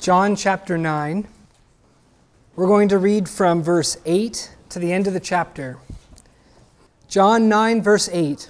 [0.00, 1.28] John chapter 9.
[2.56, 5.76] We're going to read from verse 8 to the end of the chapter.
[7.06, 8.48] John 9, verse 8.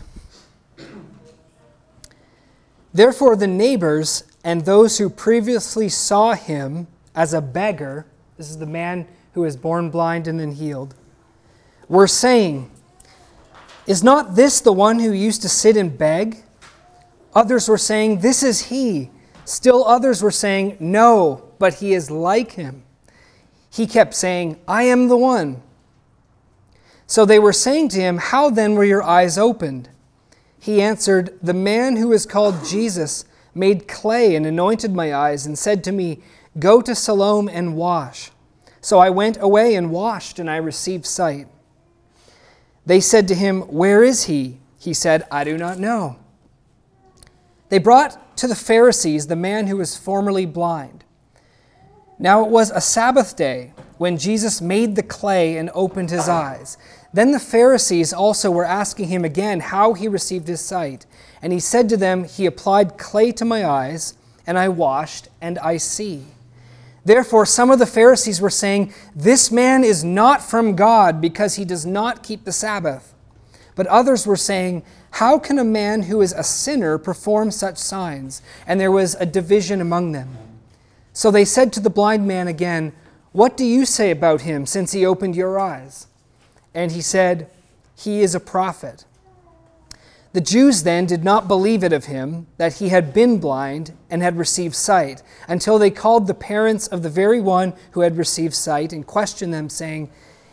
[2.94, 6.86] Therefore, the neighbors and those who previously saw him
[7.16, 8.06] as a beggar,
[8.36, 10.94] this is the man who was born blind and then healed,
[11.88, 12.70] were saying,
[13.88, 16.44] Is not this the one who used to sit and beg?
[17.34, 19.10] Others were saying, This is he.
[19.50, 22.84] Still others were saying, No, but he is like him.
[23.68, 25.60] He kept saying, I am the one.
[27.08, 29.88] So they were saying to him, How then were your eyes opened?
[30.60, 35.58] He answered, The man who is called Jesus made clay and anointed my eyes and
[35.58, 36.22] said to me,
[36.60, 38.30] Go to Siloam and wash.
[38.80, 41.48] So I went away and washed, and I received sight.
[42.86, 44.60] They said to him, Where is he?
[44.78, 46.20] He said, I do not know.
[47.68, 51.04] They brought to the Pharisees the man who was formerly blind.
[52.18, 56.78] Now it was a Sabbath day when Jesus made the clay and opened his eyes.
[57.12, 61.04] Then the Pharisees also were asking him again how he received his sight.
[61.42, 64.14] And he said to them, He applied clay to my eyes,
[64.46, 66.24] and I washed, and I see.
[67.04, 71.66] Therefore, some of the Pharisees were saying, This man is not from God because he
[71.66, 73.14] does not keep the Sabbath.
[73.74, 74.82] But others were saying,
[75.12, 78.42] How can a man who is a sinner perform such signs?
[78.66, 80.36] And there was a division among them.
[81.12, 82.92] So they said to the blind man again,
[83.32, 86.06] What do you say about him since he opened your eyes?
[86.74, 87.50] And he said,
[87.96, 89.04] He is a prophet.
[90.32, 94.22] The Jews then did not believe it of him that he had been blind and
[94.22, 98.54] had received sight, until they called the parents of the very one who had received
[98.54, 100.08] sight and questioned them, saying,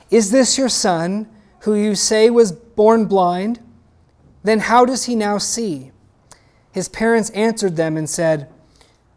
[0.10, 3.60] Is this your son, who you say was born blind?
[4.48, 5.92] Then how does he now see?
[6.72, 8.48] His parents answered them and said,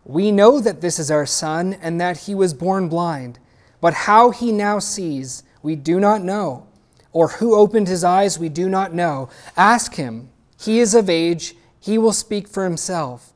[0.05, 3.39] We know that this is our son, and that he was born blind,
[3.81, 6.67] but how he now sees, we do not know,
[7.13, 9.29] or who opened his eyes, we do not know.
[9.57, 10.31] Ask him.
[10.61, 13.33] He is of age, he will speak for himself.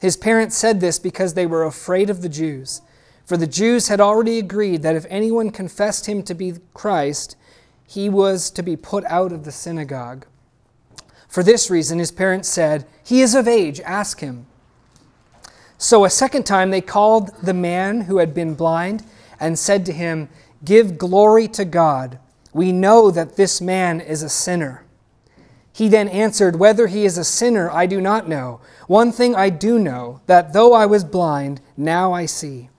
[0.00, 2.80] His parents said this because they were afraid of the Jews.
[3.26, 7.36] For the Jews had already agreed that if anyone confessed him to be Christ,
[7.86, 10.24] he was to be put out of the synagogue.
[11.28, 14.46] For this reason, his parents said, He is of age, ask him.
[15.76, 19.04] So a second time they called the man who had been blind
[19.38, 20.28] and said to him,
[20.64, 22.18] Give glory to God.
[22.52, 24.84] We know that this man is a sinner.
[25.72, 28.60] He then answered, Whether he is a sinner, I do not know.
[28.88, 32.70] One thing I do know, that though I was blind, now I see.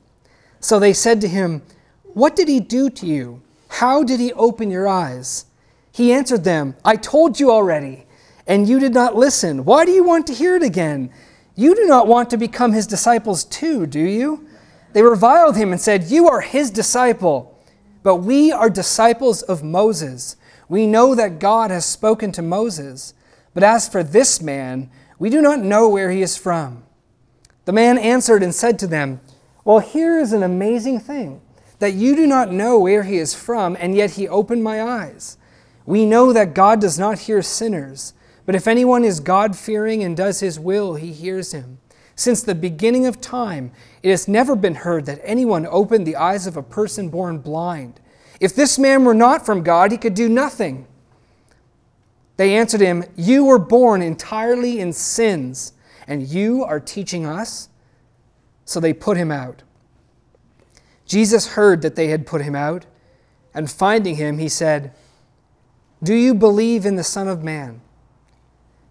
[0.59, 1.61] So they said to him,
[2.03, 3.41] What did he do to you?
[3.69, 5.45] How did he open your eyes?
[5.93, 8.05] He answered them, I told you already,
[8.49, 9.63] and you did not listen.
[9.63, 11.11] Why do you want to hear it again?
[11.55, 14.47] You do not want to become his disciples too, do you?
[14.93, 17.55] They reviled him and said, You are his disciple,
[18.01, 20.35] but we are disciples of Moses.
[20.67, 23.13] We know that God has spoken to Moses,
[23.53, 24.89] but as for this man,
[25.19, 26.83] we do not know where he is from.
[27.65, 29.21] The man answered and said to them,
[29.63, 31.41] Well, here is an amazing thing
[31.77, 35.37] that you do not know where he is from, and yet he opened my eyes.
[35.85, 38.13] We know that God does not hear sinners,
[38.49, 41.77] but if anyone is God fearing and does his will, he hears him.
[42.15, 43.71] Since the beginning of time,
[44.01, 47.99] it has never been heard that anyone opened the eyes of a person born blind.
[48.39, 50.87] If this man were not from God, he could do nothing.
[52.37, 55.73] They answered him, You were born entirely in sins,
[56.07, 57.69] and you are teaching us?
[58.65, 59.61] So they put him out.
[61.05, 62.87] Jesus heard that they had put him out,
[63.53, 64.91] and finding him, he said,
[66.01, 67.81] Do you believe in the Son of Man?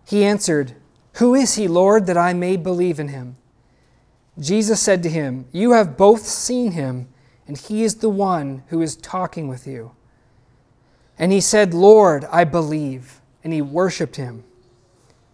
[0.08, 0.74] He answered,
[1.14, 3.36] Who is he, Lord, that I may believe in him?
[4.38, 7.08] Jesus said to him, You have both seen him
[7.46, 9.92] and he is the one who is talking with you.
[11.18, 13.20] And he said, Lord, I believe.
[13.44, 14.44] And he worshiped him.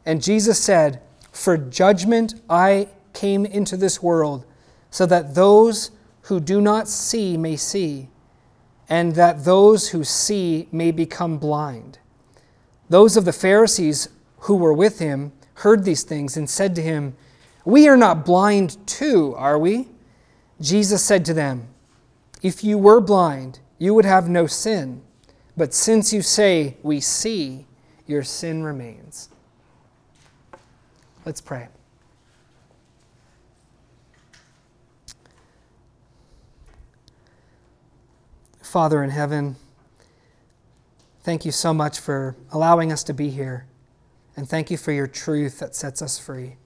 [0.04, 4.44] And Jesus said, For judgment I came into this world,
[4.90, 5.92] so that those
[6.22, 8.08] who do not see may see,
[8.88, 11.98] and that those who see may become blind.
[12.88, 14.08] Those of the Pharisees
[14.44, 17.14] who were with him heard these things and said to him,
[17.64, 19.88] We are not blind too, are we?
[20.60, 21.68] Jesus said to them,
[22.44, 25.02] if you were blind, you would have no sin.
[25.56, 27.64] But since you say, We see,
[28.06, 29.30] your sin remains.
[31.24, 31.68] Let's pray.
[38.60, 39.56] Father in heaven,
[41.22, 43.64] thank you so much for allowing us to be here.
[44.36, 46.56] And thank you for your truth that sets us free.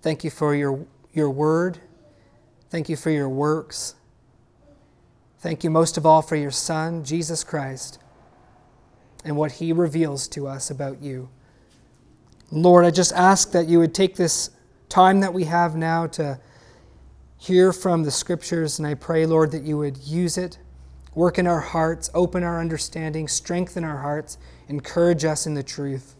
[0.00, 1.78] Thank you for your, your word
[2.72, 3.96] Thank you for your works.
[5.40, 7.98] Thank you most of all for your Son, Jesus Christ,
[9.26, 11.28] and what he reveals to us about you.
[12.50, 14.48] Lord, I just ask that you would take this
[14.88, 16.40] time that we have now to
[17.36, 20.56] hear from the scriptures, and I pray, Lord, that you would use it,
[21.14, 26.16] work in our hearts, open our understanding, strengthen our hearts, encourage us in the truth,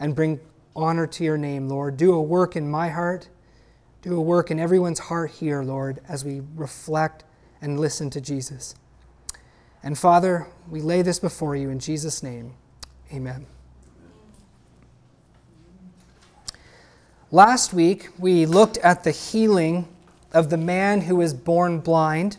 [0.00, 0.40] and bring
[0.74, 1.96] honor to your name, Lord.
[1.96, 3.28] Do a work in my heart,
[4.02, 7.24] do a work in everyone's heart here, Lord, as we reflect
[7.60, 8.74] and listen to Jesus.
[9.82, 12.54] And Father, we lay this before you in Jesus' name.
[13.12, 13.46] Amen.
[17.30, 19.88] Last week, we looked at the healing
[20.32, 22.38] of the man who was born blind.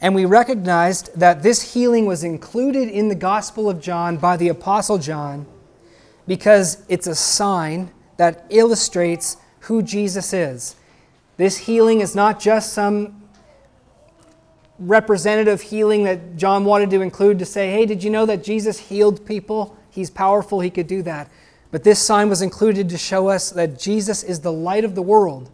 [0.00, 4.48] And we recognized that this healing was included in the Gospel of John by the
[4.48, 5.46] Apostle John
[6.26, 10.76] because it's a sign that illustrates who Jesus is.
[11.36, 13.22] This healing is not just some
[14.78, 18.78] representative healing that John wanted to include to say, hey, did you know that Jesus
[18.78, 19.76] healed people?
[19.90, 21.30] He's powerful, he could do that.
[21.70, 25.02] But this sign was included to show us that Jesus is the light of the
[25.02, 25.50] world.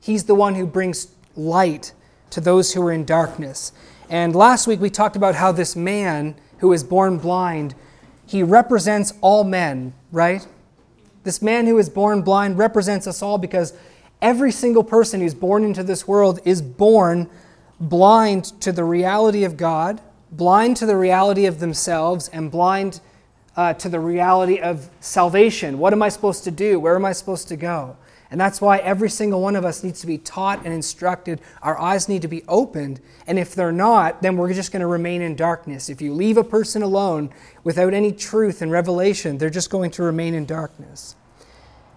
[0.00, 1.92] He's the one who brings light
[2.30, 3.72] to those who are in darkness.
[4.08, 7.74] And last week we talked about how this man who is born blind,
[8.26, 10.46] he represents all men, right?
[11.22, 13.72] This man who is born blind represents us all because
[14.20, 17.28] every single person who's born into this world is born
[17.80, 20.00] blind to the reality of God,
[20.32, 23.00] blind to the reality of themselves, and blind
[23.56, 25.78] uh, to the reality of salvation.
[25.78, 26.78] What am I supposed to do?
[26.78, 27.96] Where am I supposed to go?
[28.30, 31.40] And that's why every single one of us needs to be taught and instructed.
[31.62, 33.00] Our eyes need to be opened.
[33.26, 35.88] And if they're not, then we're just going to remain in darkness.
[35.88, 37.30] If you leave a person alone
[37.62, 41.14] without any truth and revelation, they're just going to remain in darkness.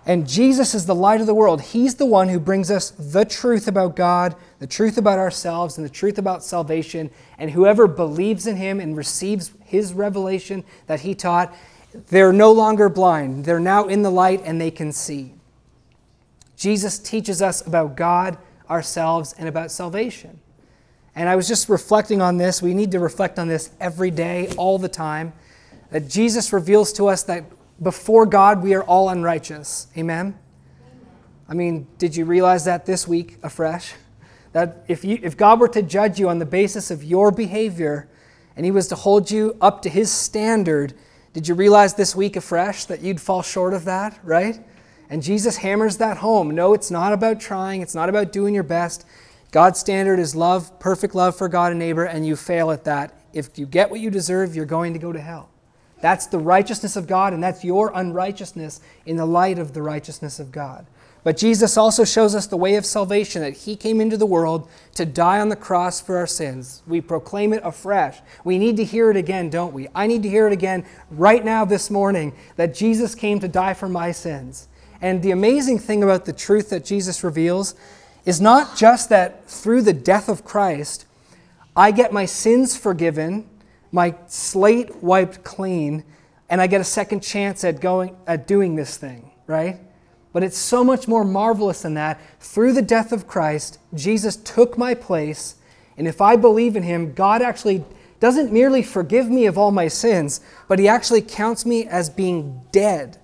[0.05, 1.61] And Jesus is the light of the world.
[1.61, 5.85] He's the one who brings us the truth about God, the truth about ourselves, and
[5.85, 7.11] the truth about salvation.
[7.37, 11.55] And whoever believes in him and receives his revelation that he taught,
[12.07, 13.45] they're no longer blind.
[13.45, 15.33] They're now in the light and they can see.
[16.59, 18.37] Jesus teaches us about God,
[18.69, 20.41] ourselves, and about salvation.
[21.15, 22.61] And I was just reflecting on this.
[22.61, 25.31] We need to reflect on this every day, all the time.
[25.91, 27.45] That Jesus reveals to us that
[27.81, 29.87] before God we are all unrighteous.
[29.97, 30.37] Amen?
[31.47, 33.93] I mean, did you realize that this week afresh?
[34.51, 38.09] That if, you, if God were to judge you on the basis of your behavior
[38.57, 40.93] and He was to hold you up to His standard,
[41.31, 44.59] did you realize this week afresh that you'd fall short of that, right?
[45.09, 46.53] And Jesus hammers that home.
[46.53, 49.05] No, it's not about trying, it's not about doing your best.
[49.51, 53.19] God's standard is love, perfect love for God and neighbor, and you fail at that.
[53.33, 55.49] If you get what you deserve, you're going to go to hell.
[56.01, 60.39] That's the righteousness of God, and that's your unrighteousness in the light of the righteousness
[60.39, 60.85] of God.
[61.23, 64.69] But Jesus also shows us the way of salvation that He came into the world
[64.95, 66.81] to die on the cross for our sins.
[66.87, 68.19] We proclaim it afresh.
[68.45, 69.89] We need to hear it again, don't we?
[69.93, 73.73] I need to hear it again right now this morning that Jesus came to die
[73.73, 74.69] for my sins.
[75.01, 77.75] And the amazing thing about the truth that Jesus reveals
[78.25, 81.05] is not just that through the death of Christ,
[81.75, 83.49] I get my sins forgiven,
[83.91, 86.03] my slate wiped clean,
[86.49, 89.79] and I get a second chance at going at doing this thing, right?
[90.33, 92.19] But it's so much more marvelous than that.
[92.39, 95.55] Through the death of Christ, Jesus took my place,
[95.97, 97.85] and if I believe in him, God actually
[98.19, 102.61] doesn't merely forgive me of all my sins, but he actually counts me as being
[102.71, 103.17] dead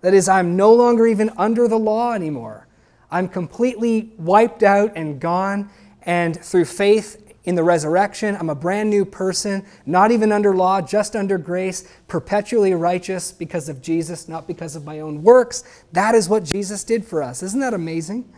[0.00, 2.66] that is, I'm no longer even under the law anymore.
[3.10, 5.70] I'm completely wiped out and gone.
[6.02, 10.80] And through faith in the resurrection, I'm a brand new person, not even under law,
[10.80, 15.64] just under grace, perpetually righteous because of Jesus, not because of my own works.
[15.92, 17.42] That is what Jesus did for us.
[17.42, 18.30] Isn't that amazing?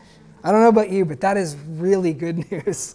[0.44, 2.94] I don't know about you, but that is really good news.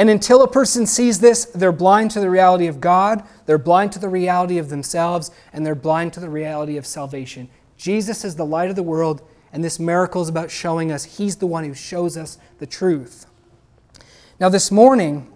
[0.00, 3.92] And until a person sees this, they're blind to the reality of God, they're blind
[3.92, 7.50] to the reality of themselves, and they're blind to the reality of salvation.
[7.76, 9.20] Jesus is the light of the world,
[9.52, 13.26] and this miracle is about showing us He's the one who shows us the truth.
[14.40, 15.30] Now, this morning,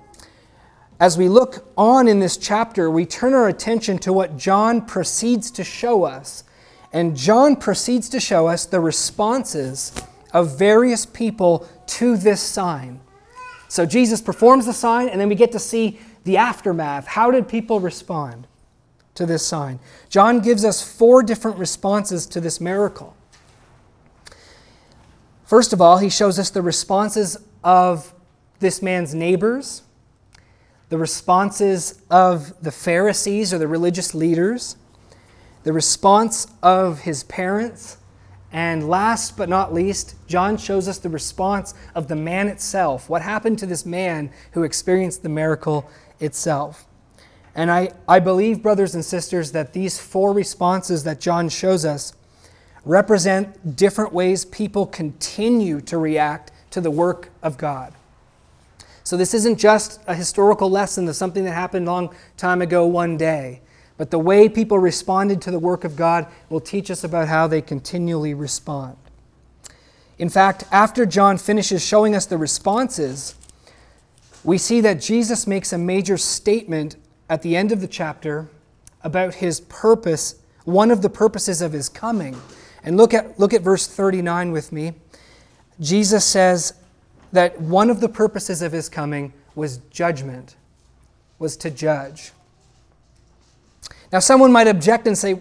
[0.99, 5.51] as we look on in this chapter, we turn our attention to what John proceeds
[5.51, 6.43] to show us.
[6.91, 9.93] And John proceeds to show us the responses
[10.33, 13.03] of various people to this sign.
[13.75, 17.09] So Jesus performs the sign, and then we get to see the aftermath.
[17.09, 18.47] How did people respond
[19.17, 19.81] to this sign?
[20.09, 23.17] John gives us four different responses to this miracle.
[25.45, 28.15] First of all, he shows us the responses of
[28.61, 29.83] this man's neighbors,
[30.89, 34.77] the responses of the Pharisees or the religious leaders,
[35.65, 37.97] the response of his parents,
[38.55, 43.11] And last but not least, John shows us the response of the man itself.
[43.11, 46.87] What happened to this man who experienced the miracle itself?
[47.57, 52.13] And I, I believe, brothers and sisters, that these four responses that John shows us
[52.85, 57.93] represent different ways people continue to react to the work of God.
[59.03, 63.17] So this isn't just a historical lesson of something that happened long time ago one
[63.17, 63.63] day.
[63.97, 67.47] But the way people responded to the work of God will teach us about how
[67.47, 68.97] they continually respond.
[70.19, 73.35] In fact, after John finishes showing us the responses,
[74.43, 76.97] we see that Jesus makes a major statement
[77.29, 78.49] at the end of the chapter
[79.03, 82.41] about his purpose, one of the purposes of his coming.
[82.85, 84.93] And look at, look at verse 39 with me.
[85.81, 86.75] Jesus says
[87.33, 90.57] that one of the purposes of his coming was judgment,
[91.39, 92.33] was to judge.
[94.15, 95.41] Now, someone might object and say,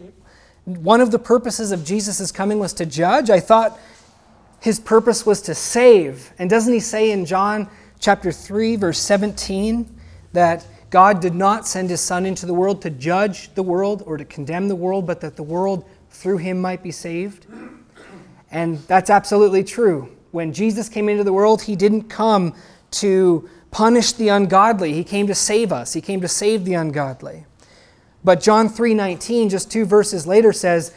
[0.65, 3.29] one of the purposes of Jesus' coming was to judge.
[3.29, 3.79] I thought
[4.61, 6.31] his purpose was to save.
[6.39, 9.95] And doesn't he say in John chapter 3, verse 17,
[10.31, 14.17] that God did not send his Son into the world to judge the world or
[14.17, 17.45] to condemn the world, but that the world through him might be saved?
[18.49, 20.09] And that's absolutely true.
[20.31, 22.55] When Jesus came into the world, he didn't come
[22.89, 27.45] to punish the ungodly, he came to save us, he came to save the ungodly.
[28.23, 30.91] But John 3:19 just two verses later says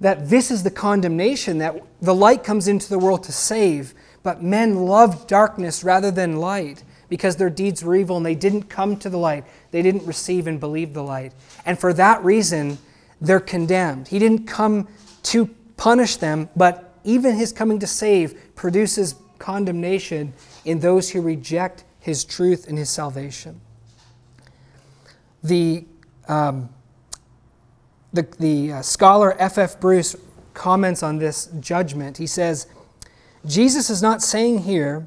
[0.00, 4.42] that this is the condemnation that the light comes into the world to save, but
[4.42, 8.96] men loved darkness rather than light because their deeds were evil and they didn't come
[8.96, 9.44] to the light.
[9.70, 11.32] They didn't receive and believe the light.
[11.66, 12.78] And for that reason,
[13.20, 14.08] they're condemned.
[14.08, 14.88] He didn't come
[15.24, 15.46] to
[15.76, 20.32] punish them, but even his coming to save produces condemnation
[20.64, 23.60] in those who reject his truth and his salvation.
[25.42, 25.84] The
[26.32, 26.70] um,
[28.12, 29.58] the, the uh, scholar F.F.
[29.58, 29.80] F.
[29.80, 30.16] Bruce
[30.54, 32.18] comments on this judgment.
[32.18, 32.66] He says,
[33.44, 35.06] Jesus is not saying here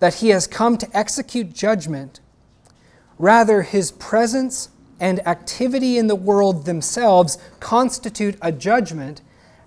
[0.00, 2.20] that he has come to execute judgment.
[3.18, 9.22] Rather, his presence and activity in the world themselves constitute a judgment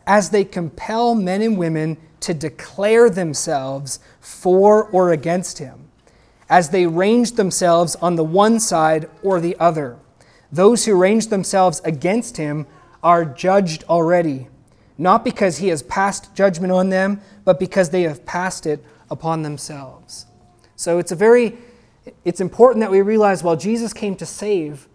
[0.05, 5.89] as they compel men and women to declare themselves for or against him,
[6.49, 9.97] as they range themselves on the one side or the other.
[10.53, 12.67] Those who range themselves against him
[13.01, 14.49] are judged already,
[14.99, 19.41] not because he has passed judgment on them, but because they have passed it upon
[19.41, 20.27] themselves.
[20.75, 21.57] So it's a very
[22.23, 24.87] it's important that we realize while Jesus came to save,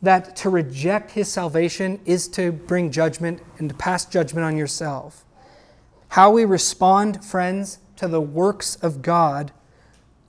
[0.00, 5.24] that to reject his salvation is to bring judgment and to pass judgment on yourself.
[6.08, 9.52] How we respond, friends, to the works of God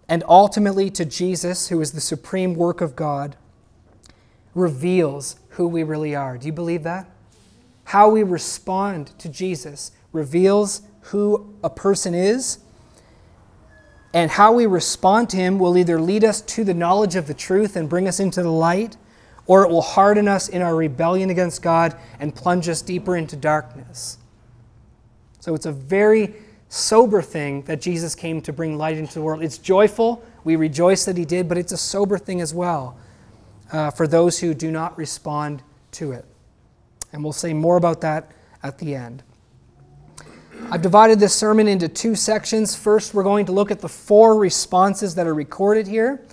[0.07, 3.37] and ultimately to Jesus, who is the supreme work of God,
[4.55, 6.37] reveals who we really are.
[6.37, 7.09] Do you believe that?
[7.85, 12.59] How we respond to Jesus reveals who a person is.
[14.13, 17.33] And how we respond to him will either lead us to the knowledge of the
[17.33, 18.95] truth and bring us into the light,
[19.47, 23.35] or it will harden us in our rebellion against God and plunge us deeper into
[23.35, 24.19] darkness.
[25.39, 26.35] So it's a very
[26.69, 29.43] sober thing that Jesus came to bring light into the world.
[29.43, 30.23] It's joyful.
[30.43, 32.97] We rejoice that he did, but it's a sober thing as well
[33.73, 35.61] uh, for those who do not respond
[35.91, 36.25] to it.
[37.11, 39.23] And we'll say more about that at the end.
[40.71, 42.75] I've divided this sermon into two sections.
[42.75, 46.23] First, we're going to look at the four responses that are recorded here,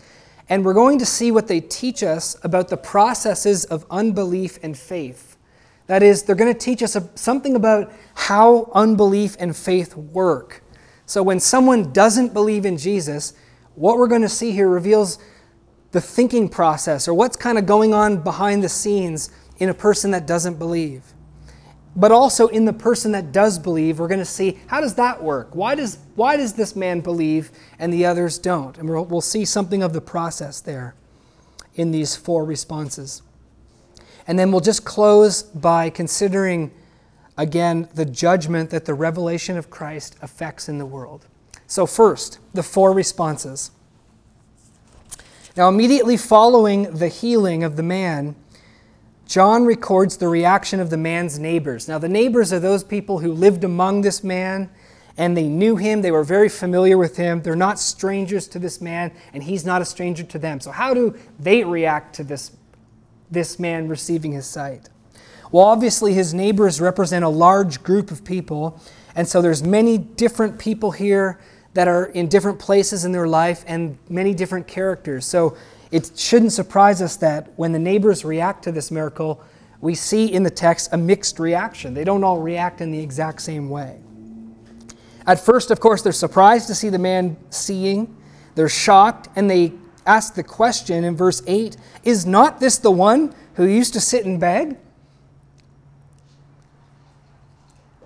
[0.49, 4.79] and we're going to see what they teach us about the processes of unbelief and
[4.79, 5.37] faith.
[5.87, 10.63] That is, they're going to teach us something about how unbelief and faith work.
[11.07, 13.33] So, when someone doesn't believe in Jesus,
[13.75, 15.19] what we're going to see here reveals
[15.93, 20.11] the thinking process or what's kind of going on behind the scenes in a person
[20.13, 21.03] that doesn't believe.
[21.97, 25.23] But also in the person that does believe, we're going to see how does that
[25.23, 25.55] work?
[25.55, 28.79] Why does, why does this man believe and the others don't?
[28.79, 30.95] And we'll, we'll see something of the process there
[31.75, 33.23] in these four responses.
[34.27, 36.71] And then we'll just close by considering
[37.37, 41.27] again the judgment that the revelation of Christ affects in the world.
[41.67, 43.71] So, first, the four responses.
[45.57, 48.37] Now, immediately following the healing of the man,
[49.27, 51.89] John records the reaction of the man's neighbors.
[51.89, 54.71] Now, the neighbors are those people who lived among this man
[55.21, 57.43] and they knew him, they were very familiar with him.
[57.43, 60.61] They're not strangers to this man, and he's not a stranger to them.
[60.61, 62.53] So, how do they react to this,
[63.31, 64.89] this man receiving his sight?
[65.53, 68.81] Well, obviously, his neighbors represent a large group of people,
[69.15, 71.39] and so there's many different people here
[71.75, 75.25] that are in different places in their life and many different characters.
[75.27, 75.57] So
[75.91, 79.43] it shouldn't surprise us that when the neighbors react to this miracle,
[79.81, 81.95] we see in the text a mixed reaction.
[81.95, 83.99] They don't all react in the exact same way.
[85.27, 88.17] At first, of course, they're surprised to see the man seeing,
[88.55, 89.73] they're shocked, and they
[90.07, 94.25] ask the question in verse 8 Is not this the one who used to sit
[94.25, 94.77] and beg?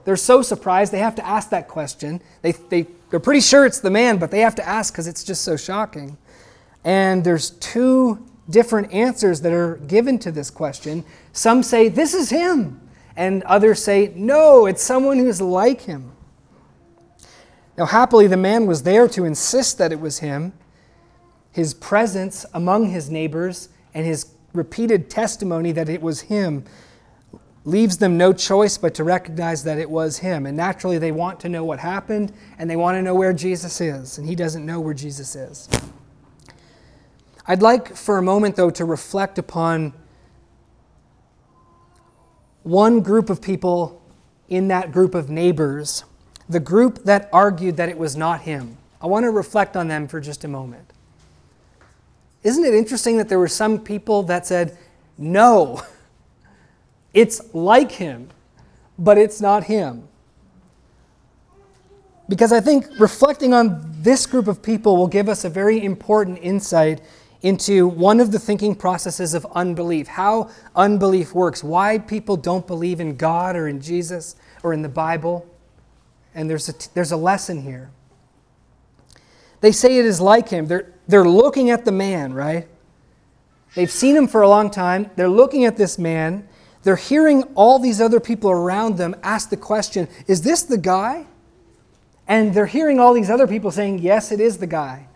[0.05, 2.21] They're so surprised they have to ask that question.
[2.43, 5.23] They, they, they're pretty sure it's the man, but they have to ask because it's
[5.23, 6.19] just so shocking.
[6.83, 11.05] And there's two different answers that are given to this question.
[11.33, 12.81] Some say, This is him.
[13.15, 16.11] And others say, No, it's someone who's like him.
[17.79, 20.53] Now, happily, the man was there to insist that it was him.
[21.53, 26.65] His presence among his neighbors and his repeated testimony that it was him
[27.65, 30.47] leaves them no choice but to recognize that it was him.
[30.47, 33.81] And naturally, they want to know what happened and they want to know where Jesus
[33.81, 34.19] is.
[34.19, 35.69] And he doesn't know where Jesus is.
[37.47, 39.93] I'd like for a moment, though, to reflect upon
[42.63, 44.03] one group of people
[44.49, 46.05] in that group of neighbors,
[46.49, 48.77] the group that argued that it was not him.
[49.01, 50.91] I want to reflect on them for just a moment.
[52.43, 54.77] Isn't it interesting that there were some people that said,
[55.17, 55.83] no,
[57.15, 58.29] it's like him,
[58.99, 60.09] but it's not him.
[62.29, 66.39] Because I think reflecting on this group of people will give us a very important
[66.43, 67.01] insight
[67.43, 73.01] into one of the thinking processes of unbelief, how unbelief works, why people don't believe
[73.01, 75.47] in God or in Jesus or in the Bible.
[76.35, 77.91] And there's a, there's a lesson here.
[79.61, 80.67] They say it is like him.
[80.67, 82.67] They're, they're looking at the man, right?
[83.75, 85.11] They've seen him for a long time.
[85.17, 86.49] They're looking at this man
[86.85, 91.27] they're hearing all these other people around them ask the question, Is this the guy?
[92.29, 95.09] And they're hearing all these other people saying, Yes, it is the guy.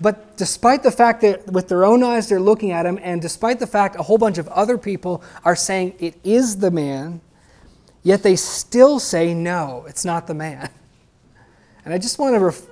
[0.00, 3.58] But despite the fact that with their own eyes they're looking at him, and despite
[3.58, 7.20] the fact a whole bunch of other people are saying it is the man,
[8.02, 10.70] yet they still say, No, it's not the man.
[11.84, 12.66] And I just want to ref-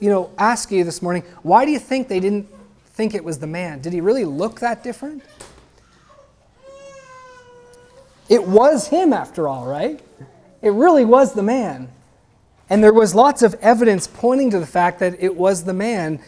[0.00, 2.48] you know, ask you this morning, why do you think they didn't
[2.86, 3.80] think it was the man?
[3.80, 5.22] Did he really look that different?
[8.28, 10.00] It was him, after all, right?
[10.62, 11.88] It really was the man.
[12.70, 16.20] And there was lots of evidence pointing to the fact that it was the man.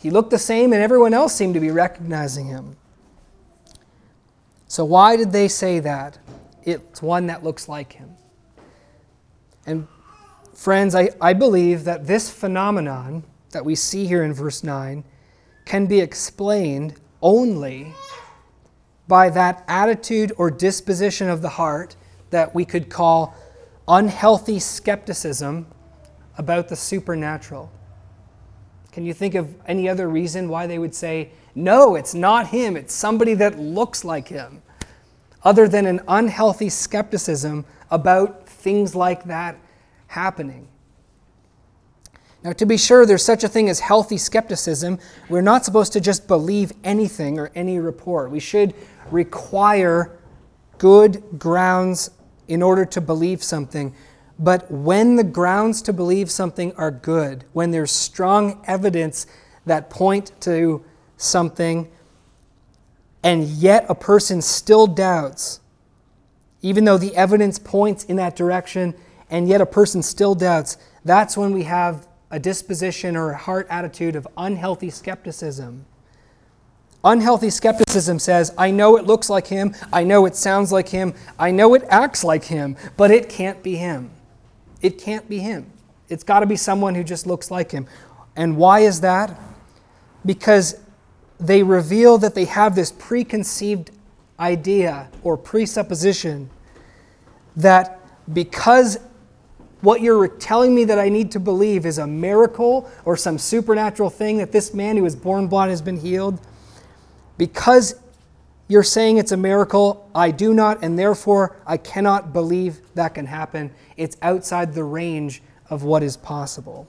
[0.00, 2.76] He looked the same, and everyone else seemed to be recognizing him.
[4.68, 6.18] So, why did they say that?
[6.62, 8.10] It's one that looks like him.
[9.66, 9.88] And,
[10.54, 15.02] friends, I, I believe that this phenomenon that we see here in verse 9
[15.64, 17.92] can be explained only
[19.10, 21.96] by that attitude or disposition of the heart
[22.30, 23.34] that we could call
[23.88, 25.66] unhealthy skepticism
[26.38, 27.70] about the supernatural.
[28.92, 32.76] Can you think of any other reason why they would say, no, it's not him,
[32.76, 34.62] it's somebody that looks like him,
[35.42, 39.56] other than an unhealthy skepticism about things like that
[40.06, 40.68] happening?
[42.42, 44.98] Now, to be sure, there's such a thing as healthy skepticism.
[45.28, 48.30] We're not supposed to just believe anything or any report.
[48.30, 48.74] We should
[49.10, 50.18] require
[50.78, 52.10] good grounds
[52.48, 53.94] in order to believe something.
[54.38, 59.26] But when the grounds to believe something are good, when there's strong evidence
[59.66, 60.82] that point to
[61.18, 61.90] something,
[63.22, 65.60] and yet a person still doubts,
[66.62, 68.94] even though the evidence points in that direction,
[69.28, 73.66] and yet a person still doubts, that's when we have a disposition or a heart
[73.70, 75.84] attitude of unhealthy skepticism.
[77.02, 81.14] Unhealthy skepticism says, I know it looks like him, I know it sounds like him,
[81.38, 84.10] I know it acts like him, but it can't be him.
[84.82, 85.70] It can't be him.
[86.08, 87.86] It's got to be someone who just looks like him.
[88.36, 89.38] And why is that?
[90.26, 90.78] Because
[91.38, 93.90] they reveal that they have this preconceived
[94.38, 96.50] idea or presupposition
[97.56, 98.00] that
[98.32, 98.98] because
[99.80, 104.10] what you're telling me that I need to believe is a miracle or some supernatural
[104.10, 106.40] thing that this man who was born blind has been healed,
[107.38, 107.94] because
[108.68, 113.26] you're saying it's a miracle, I do not, and therefore I cannot believe that can
[113.26, 113.72] happen.
[113.96, 116.86] It's outside the range of what is possible.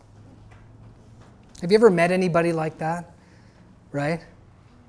[1.62, 3.14] Have you ever met anybody like that?
[3.92, 4.24] Right?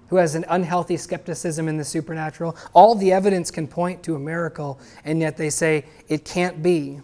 [0.08, 2.56] Who has an unhealthy skepticism in the supernatural?
[2.74, 7.00] All the evidence can point to a miracle, and yet they say it can't be.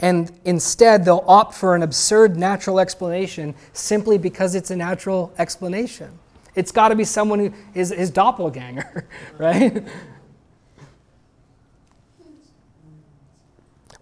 [0.00, 6.18] And instead, they'll opt for an absurd natural explanation simply because it's a natural explanation.
[6.54, 9.06] It's got to be someone who is his doppelganger,
[9.38, 9.86] right?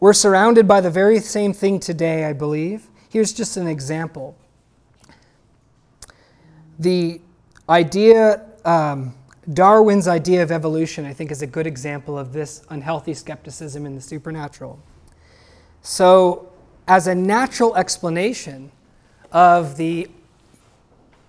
[0.01, 2.89] We're surrounded by the very same thing today, I believe.
[3.09, 4.37] Here's just an example.
[6.79, 7.21] The
[7.69, 9.15] idea um,
[9.53, 13.95] Darwin's idea of evolution, I think, is a good example of this unhealthy skepticism in
[13.95, 14.79] the supernatural.
[15.87, 16.51] So,
[16.89, 18.73] as a natural explanation
[19.31, 20.09] of the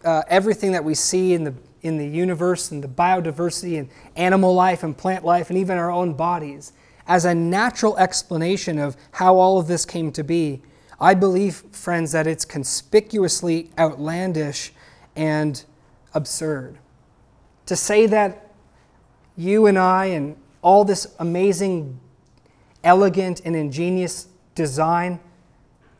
[0.05, 4.55] uh, everything that we see in the in the universe and the biodiversity and animal
[4.55, 6.71] life and plant life and even our own bodies,
[7.05, 10.61] as a natural explanation of how all of this came to be,
[11.01, 14.71] I believe, friends, that it's conspicuously outlandish
[15.17, 15.61] and
[16.13, 16.77] absurd.
[17.65, 18.53] To say that
[19.35, 21.99] you and I and all this amazing,
[22.85, 25.19] elegant, and ingenious design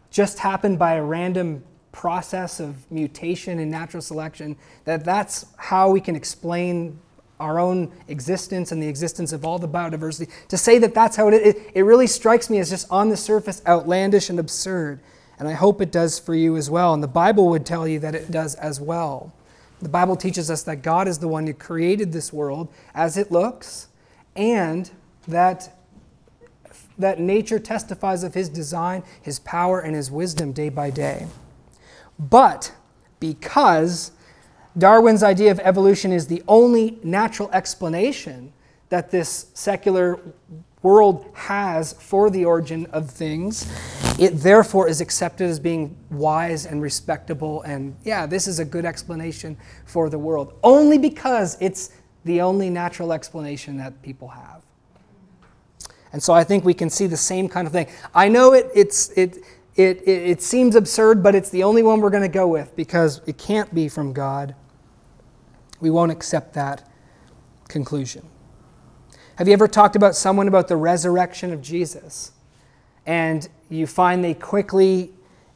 [0.10, 6.02] just happened by a random process of mutation and natural selection, that that's how we
[6.02, 7.00] can explain
[7.40, 10.30] our own existence and the existence of all the biodiversity.
[10.48, 13.62] To say that that's how it it really strikes me as just on the surface
[13.68, 15.02] outlandish and absurd.
[15.38, 16.94] And I hope it does for you as well.
[16.94, 19.34] And the Bible would tell you that it does as well.
[19.82, 23.32] The Bible teaches us that God is the one who created this world as it
[23.32, 23.90] looks,
[24.36, 24.90] and
[25.28, 25.78] that,
[26.98, 31.28] that nature testifies of his design, his power, and his wisdom day by day.
[32.18, 32.74] But
[33.20, 34.12] because
[34.78, 38.54] Darwin's idea of evolution is the only natural explanation
[38.90, 40.20] that this secular
[40.82, 43.72] world has for the origin of things,
[44.20, 47.64] it therefore is accepted as being wise and respectable.
[47.64, 51.92] And yeah, this is a good explanation for the world, only because it's
[52.24, 54.65] the only natural explanation that people have.
[56.16, 57.88] And so I think we can see the same kind of thing.
[58.14, 59.40] I know it, it's, it,
[59.76, 62.74] it, it, it seems absurd, but it's the only one we're going to go with
[62.78, 64.56] because it can't be from God.
[65.82, 66.90] We won't accept that
[67.68, 68.26] conclusion.
[69.36, 72.32] Have you ever talked about someone about the resurrection of Jesus?
[73.06, 75.12] And you find they quickly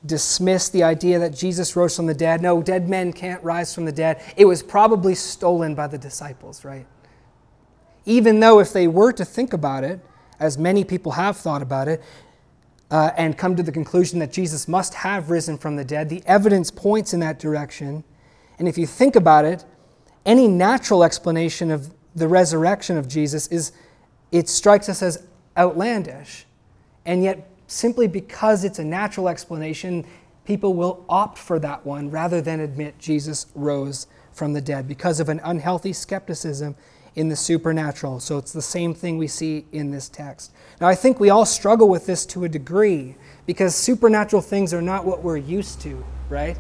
[0.06, 2.42] dismiss the idea that Jesus rose from the dead.
[2.42, 4.22] No, dead men can't rise from the dead.
[4.36, 6.86] It was probably stolen by the disciples, right?
[8.06, 10.02] Even though, if they were to think about it,
[10.40, 12.02] as many people have thought about it,
[12.92, 16.10] uh, and come to the conclusion that Jesus must have risen from the dead.
[16.10, 18.04] The evidence points in that direction.
[18.58, 19.64] And if you think about it,
[20.26, 23.72] any natural explanation of the resurrection of Jesus is
[24.32, 25.24] it strikes us as
[25.58, 26.46] outlandish.
[27.06, 30.06] And yet, simply because it's a natural explanation,
[30.46, 35.20] people will opt for that one rather than admit Jesus rose from the dead because
[35.20, 36.76] of an unhealthy skepticism
[37.20, 38.22] in the supernatural.
[38.22, 40.54] So it's the same thing we see in this text.
[40.80, 44.82] Now, I think we all struggle with this to a degree because supernatural things are
[44.82, 46.58] not what we're used to, right?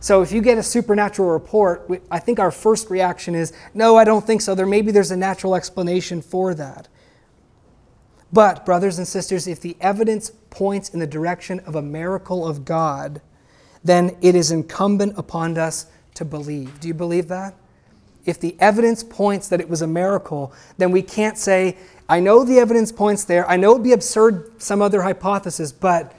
[0.00, 4.04] So if you get a supernatural report, I think our first reaction is, no, I
[4.04, 4.54] don't think so.
[4.54, 6.88] There maybe there's a natural explanation for that.
[8.30, 12.66] But brothers and sisters, if the evidence points in the direction of a miracle of
[12.66, 13.22] God,
[13.82, 16.78] then it is incumbent upon us to believe.
[16.78, 17.54] Do you believe that?
[18.24, 21.76] If the evidence points that it was a miracle, then we can't say,
[22.08, 23.48] I know the evidence points there.
[23.48, 26.14] I know it'd be absurd, some other hypothesis, but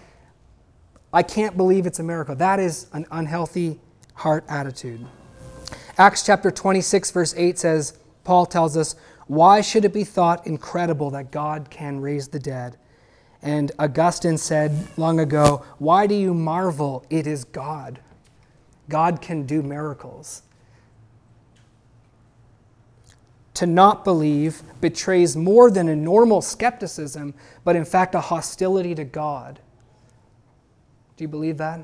[1.11, 2.35] I can't believe it's a miracle.
[2.35, 3.79] That is an unhealthy
[4.13, 5.05] heart attitude.
[5.97, 8.95] Acts chapter 26, verse 8 says, Paul tells us,
[9.27, 12.77] Why should it be thought incredible that God can raise the dead?
[13.41, 17.05] And Augustine said long ago, Why do you marvel?
[17.09, 17.99] It is God.
[18.87, 20.43] God can do miracles.
[23.59, 27.33] To not believe betrays more than a normal skepticism,
[27.65, 29.59] but in fact a hostility to God.
[31.17, 31.81] Do you believe that?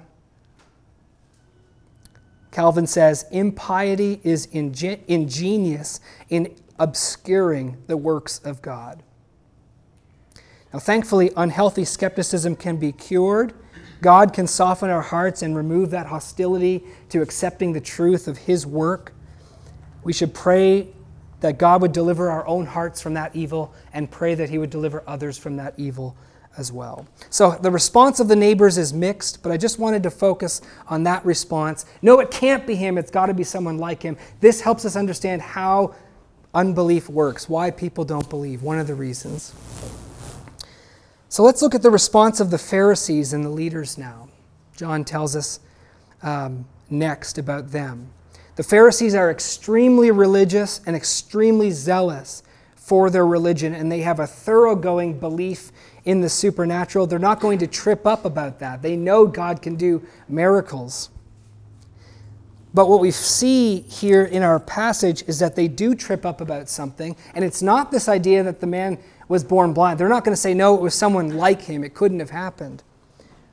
[2.49, 9.03] Calvin says, impiety is ingen- ingenious in obscuring the works of God.
[10.71, 13.53] Now, thankfully, unhealthy skepticism can be cured.
[14.01, 18.65] God can soften our hearts and remove that hostility to accepting the truth of His
[18.65, 19.13] work.
[20.05, 20.94] We should pray
[21.45, 24.71] that God would deliver our own hearts from that evil and pray that He would
[24.71, 26.15] deliver others from that evil
[26.58, 27.05] as well.
[27.29, 31.03] So the response of the neighbors is mixed, but I just wanted to focus on
[31.03, 31.86] that response.
[32.01, 34.17] No, it can't be him, it's got to be someone like him.
[34.39, 35.93] This helps us understand how
[36.53, 39.53] unbelief works, why people don't believe, one of the reasons.
[41.29, 44.29] So let's look at the response of the Pharisees and the leaders now.
[44.75, 45.60] John tells us
[46.23, 48.10] um, next about them.
[48.55, 52.41] The Pharisees are extremely religious and extremely zealous
[52.75, 55.71] for their religion, and they have a thoroughgoing belief
[56.05, 57.07] in the supernatural.
[57.07, 58.81] They're not going to trip up about that.
[58.81, 61.09] They know God can do miracles.
[62.73, 66.69] But what we see here in our passage is that they do trip up about
[66.69, 69.99] something, and it's not this idea that the man was born blind.
[69.99, 71.83] They're not going to say, no, it was someone like him.
[71.83, 72.83] It couldn't have happened.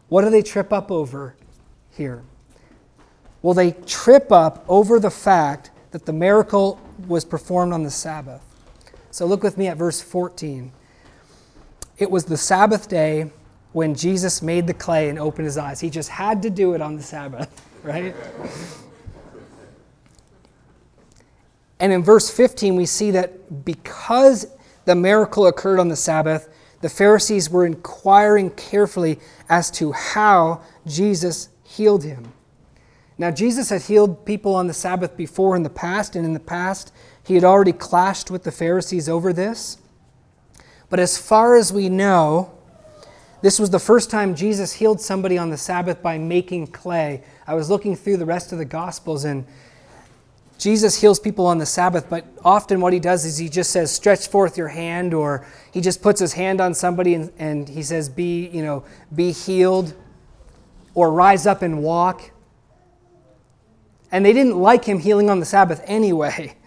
[0.09, 1.35] What do they trip up over
[1.91, 2.23] here?
[3.43, 8.41] Well, they trip up over the fact that the miracle was performed on the Sabbath.
[9.11, 10.73] So look with me at verse 14.
[11.99, 13.31] It was the Sabbath day
[13.73, 15.81] when Jesus made the clay and opened his eyes.
[15.81, 18.15] He just had to do it on the Sabbath, right?
[21.81, 24.47] And in verse 15, we see that because
[24.85, 26.49] the miracle occurred on the Sabbath,
[26.81, 32.33] the Pharisees were inquiring carefully as to how Jesus healed him.
[33.19, 36.41] Now, Jesus had healed people on the Sabbath before in the past, and in the
[36.41, 36.93] past,
[37.25, 39.79] he had already clashed with the Pharisees over this.
[40.89, 42.53] But as far as we know,
[43.43, 47.23] this was the first time Jesus healed somebody on the Sabbath by making clay.
[47.47, 49.45] I was looking through the rest of the Gospels, and
[50.59, 53.91] Jesus heals people on the Sabbath, but often what he does is he just says,
[53.91, 57.83] stretch forth your hand, or he just puts his hand on somebody and, and he
[57.83, 59.93] says, be, you know, be healed,
[60.95, 62.31] or rise up and walk.
[64.13, 66.55] And they didn't like him healing on the Sabbath anyway.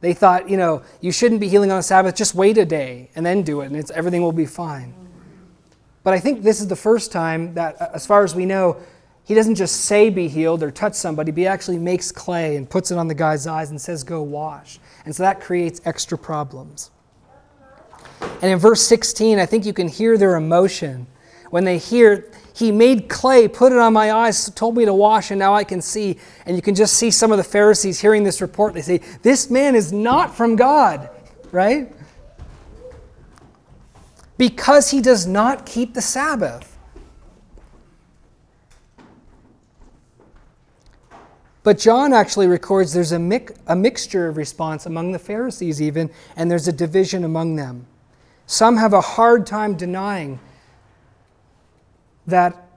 [0.00, 3.08] They thought, you know, you shouldn't be healing on the Sabbath, just wait a day
[3.16, 4.92] and then do it, and everything will be fine.
[6.02, 8.76] But I think this is the first time that, uh, as far as we know,
[9.24, 12.68] he doesn't just say be healed or touch somebody, but he actually makes clay and
[12.68, 14.78] puts it on the guy's eyes and says go wash.
[15.06, 16.90] And so that creates extra problems.
[18.20, 21.06] And in verse 16, I think you can hear their emotion
[21.48, 25.32] when they hear, He made clay, put it on my eyes, told me to wash,
[25.32, 26.20] and now I can see.
[26.46, 28.74] And you can just see some of the Pharisees hearing this report.
[28.74, 31.10] They say, This man is not from God,
[31.50, 31.92] right?
[34.38, 36.78] Because he does not keep the Sabbath.
[41.64, 46.08] But John actually records there's a, mi- a mixture of response among the Pharisees, even,
[46.36, 47.86] and there's a division among them.
[48.46, 50.38] Some have a hard time denying
[52.26, 52.68] that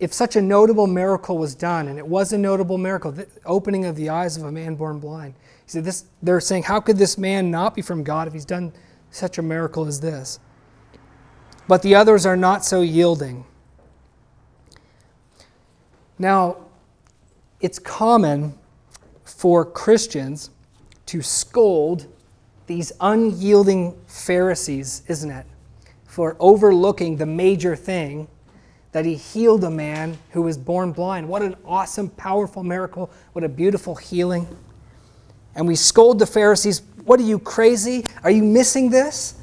[0.00, 3.84] if such a notable miracle was done, and it was a notable miracle, the opening
[3.84, 6.96] of the eyes of a man born blind, he said this, they're saying, how could
[6.96, 8.72] this man not be from God if he's done
[9.10, 10.38] such a miracle as this?
[11.66, 13.44] But the others are not so yielding.
[16.18, 16.58] Now,
[17.60, 18.54] it's common
[19.24, 20.50] for Christians
[21.06, 22.06] to scold
[22.66, 25.46] these unyielding Pharisees, isn't it?
[26.06, 28.28] For overlooking the major thing
[28.92, 31.28] that he healed a man who was born blind.
[31.28, 33.10] What an awesome, powerful miracle.
[33.32, 34.46] What a beautiful healing.
[35.54, 38.06] And we scold the Pharisees, What are you crazy?
[38.22, 39.34] Are you missing this?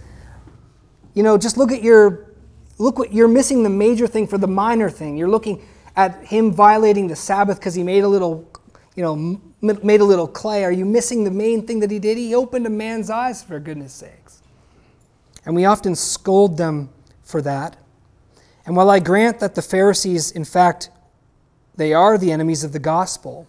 [1.13, 2.31] You know, just look at your,
[2.77, 5.17] look what you're missing the major thing for the minor thing.
[5.17, 8.49] You're looking at him violating the Sabbath because he made a little,
[8.95, 10.63] you know, made a little clay?
[10.63, 12.17] Are you missing the main thing that he did?
[12.17, 14.41] He opened a man's eyes, for goodness sakes.
[15.45, 16.89] And we often scold them
[17.23, 17.77] for that.
[18.65, 20.89] And while I grant that the Pharisees, in fact,
[21.75, 23.47] they are the enemies of the gospel,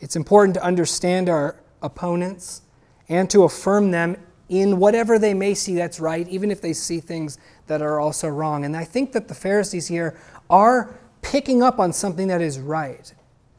[0.00, 2.62] it's important to understand our opponents
[3.08, 4.16] and to affirm them
[4.48, 8.28] in whatever they may see that's right, even if they see things that are also
[8.28, 8.64] wrong.
[8.64, 13.12] And I think that the Pharisees here are picking up on something that is right,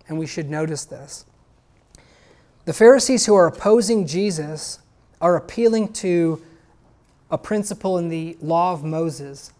[0.07, 1.25] and we should notice this.
[2.65, 4.79] The Pharisees who are opposing Jesus
[5.21, 6.41] are appealing to
[7.29, 9.53] a principle in the law of Moses.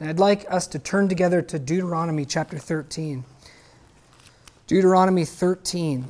[0.00, 3.24] And I'd like us to turn together to Deuteronomy chapter 13.
[4.66, 6.06] Deuteronomy 13.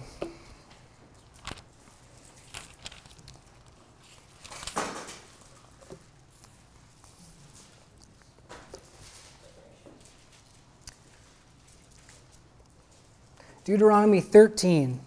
[13.65, 15.01] Deuteronomy 13.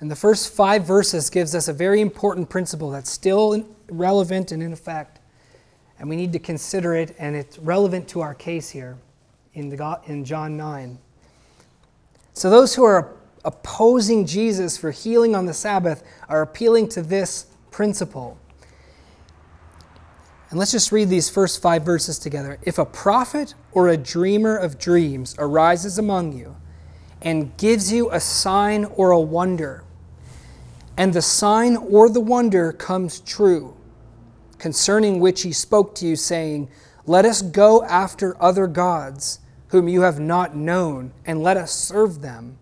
[0.00, 4.62] And the first five verses gives us a very important principle that's still relevant and
[4.62, 5.18] in effect.
[5.98, 8.96] And we need to consider it, and it's relevant to our case here
[9.54, 10.98] in, the, in John 9.
[12.34, 17.46] So those who are opposing Jesus for healing on the Sabbath are appealing to this
[17.70, 18.36] principle.
[20.50, 22.58] And let's just read these first five verses together.
[22.62, 26.56] If a prophet or a dreamer of dreams arises among you,
[27.22, 29.82] and gives you a sign or a wonder,
[30.96, 33.76] and the sign or the wonder comes true,
[34.58, 36.68] concerning which he spoke to you, saying,
[37.06, 42.22] Let us go after other gods, whom you have not known, and let us serve
[42.22, 42.58] them.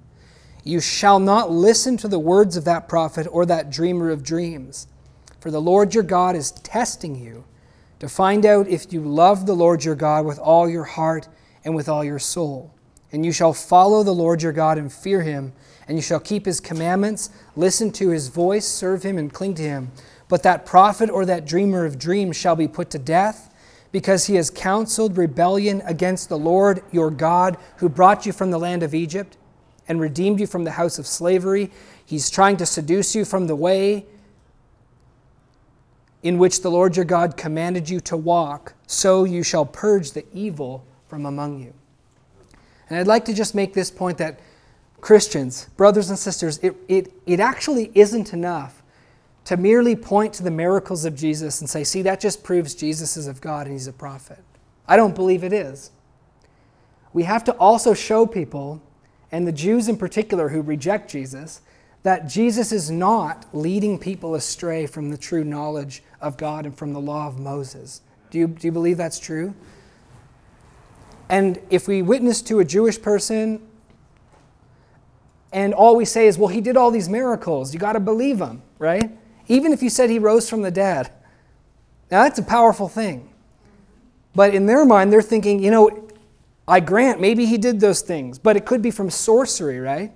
[0.65, 4.87] You shall not listen to the words of that prophet or that dreamer of dreams,
[5.39, 7.45] for the Lord your God is testing you
[8.01, 11.29] to find out if you love the Lord your God with all your heart
[11.65, 12.73] and with all your soul.
[13.13, 15.53] And you shall follow the Lord your God and fear him,
[15.87, 19.63] and you shall keep his commandments, listen to his voice, serve him, and cling to
[19.63, 19.93] him.
[20.35, 23.55] But that prophet or that dreamer of dreams shall be put to death,
[23.93, 28.59] because he has counseled rebellion against the Lord your God, who brought you from the
[28.59, 29.37] land of Egypt
[29.87, 31.71] and redeemed you from the house of slavery.
[32.05, 34.07] he's trying to seduce you from the way
[36.25, 40.25] in which the Lord your God commanded you to walk, so you shall purge the
[40.33, 41.73] evil from among you.
[42.91, 44.41] And I'd like to just make this point that
[45.01, 48.81] Christians, brothers and sisters, it, it, it actually isn't enough
[49.45, 53.17] to merely point to the miracles of Jesus and say, see, that just proves Jesus
[53.17, 54.43] is of God and he's a prophet.
[54.89, 55.91] I don't believe it is.
[57.13, 58.83] We have to also show people,
[59.31, 61.61] and the Jews in particular who reject Jesus,
[62.03, 66.93] that Jesus is not leading people astray from the true knowledge of God and from
[66.93, 68.01] the law of Moses.
[68.31, 69.55] Do you, do you believe that's true?
[71.29, 73.67] And if we witness to a Jewish person
[75.53, 78.41] and all we say is, well, he did all these miracles, you got to believe
[78.41, 79.17] him, right?
[79.49, 81.11] Even if you said he rose from the dead.
[82.11, 83.31] Now, that's a powerful thing.
[84.35, 86.09] But in their mind, they're thinking, you know,
[86.67, 90.13] I grant maybe he did those things, but it could be from sorcery, right?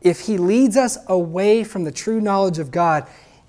[0.00, 3.06] If he leads us away from the true knowledge of God,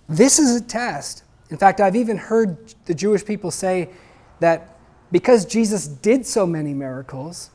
[0.08, 1.24] this is a test.
[1.50, 3.90] In fact, I've even heard the Jewish people say
[4.40, 4.78] that
[5.12, 7.50] because Jesus did so many miracles,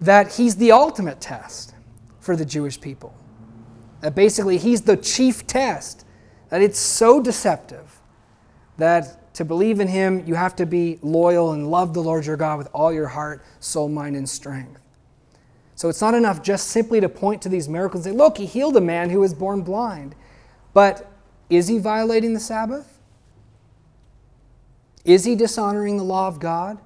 [0.00, 1.74] that he's the ultimate test
[2.20, 3.14] for the Jewish people.
[4.00, 6.04] That basically he's the chief test,
[6.48, 8.00] that it's so deceptive
[8.78, 12.36] that to believe in him, you have to be loyal and love the Lord your
[12.36, 14.80] God with all your heart, soul, mind, and strength.
[15.76, 18.46] So it's not enough just simply to point to these miracles and say, look, he
[18.46, 20.14] healed a man who was born blind.
[20.74, 21.10] But
[21.48, 22.98] is he violating the Sabbath?
[25.04, 26.78] Is he dishonoring the law of God?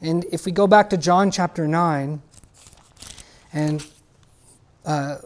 [0.00, 2.20] And if we go back to John chapter 9,
[3.52, 3.86] and
[4.88, 5.18] uh,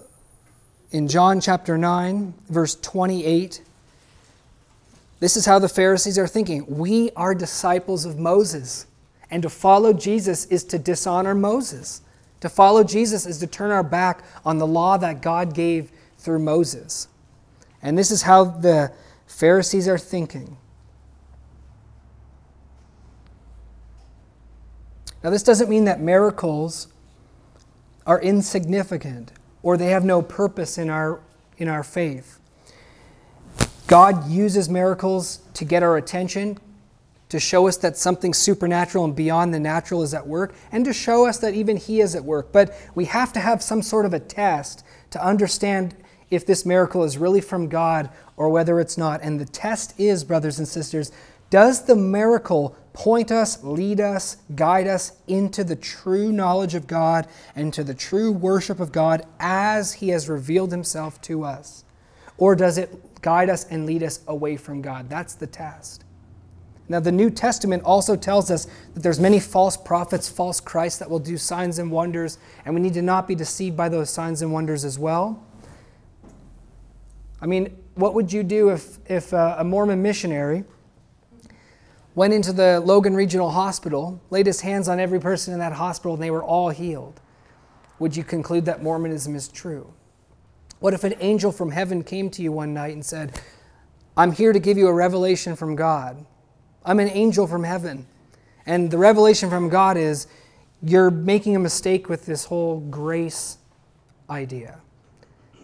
[0.91, 3.63] in John chapter 9, verse 28,
[5.21, 6.67] this is how the Pharisees are thinking.
[6.67, 8.87] We are disciples of Moses,
[9.31, 12.03] and to follow Jesus is to dishonor Moses.
[12.41, 16.41] To follow Jesus is to turn our back on the law that God gave through
[16.41, 17.07] Moses.
[17.83, 18.91] And this is how the
[19.29, 20.57] Pharisees are thinking.
[25.23, 26.89] Now, this doesn't mean that miracles
[28.05, 29.31] are insignificant
[29.63, 31.21] or they have no purpose in our,
[31.59, 32.39] in our faith.
[33.87, 36.59] God uses miracles to get our attention,
[37.29, 40.93] to show us that something supernatural and beyond the natural is at work, and to
[40.93, 42.53] show us that even He is at work.
[42.53, 45.95] But we have to have some sort of a test to understand
[46.31, 49.21] if this miracle is really from God or whether it's not.
[49.23, 51.13] And the test is, brothers and sisters,
[51.51, 57.27] does the miracle point us, lead us, guide us into the true knowledge of God
[57.57, 61.85] and to the true worship of God as He has revealed Himself to us?
[62.39, 65.09] Or does it guide us and lead us away from God?
[65.09, 66.05] That's the test.
[66.89, 71.09] Now, the New Testament also tells us that there's many false prophets, false Christs that
[71.09, 74.43] will do signs and wonders, and we need to not be deceived by those signs
[74.43, 75.43] and wonders as well.
[77.41, 80.65] I mean, what would you do if, if uh, a Mormon missionary
[82.15, 86.15] went into the Logan Regional Hospital, laid his hands on every person in that hospital,
[86.15, 87.21] and they were all healed,
[87.99, 89.93] would you conclude that Mormonism is true?
[90.81, 93.41] What if an angel from heaven came to you one night and said,
[94.17, 96.27] I'm here to give you a revelation from God?
[96.85, 98.07] I'm an angel from heaven.
[98.67, 100.27] And the revelation from God is
[100.83, 103.59] you're making a mistake with this whole grace
[104.29, 104.81] idea.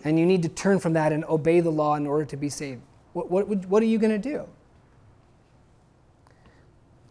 [0.05, 2.49] And you need to turn from that and obey the law in order to be
[2.49, 2.83] saved.
[3.13, 4.47] What, what, what are you going to do?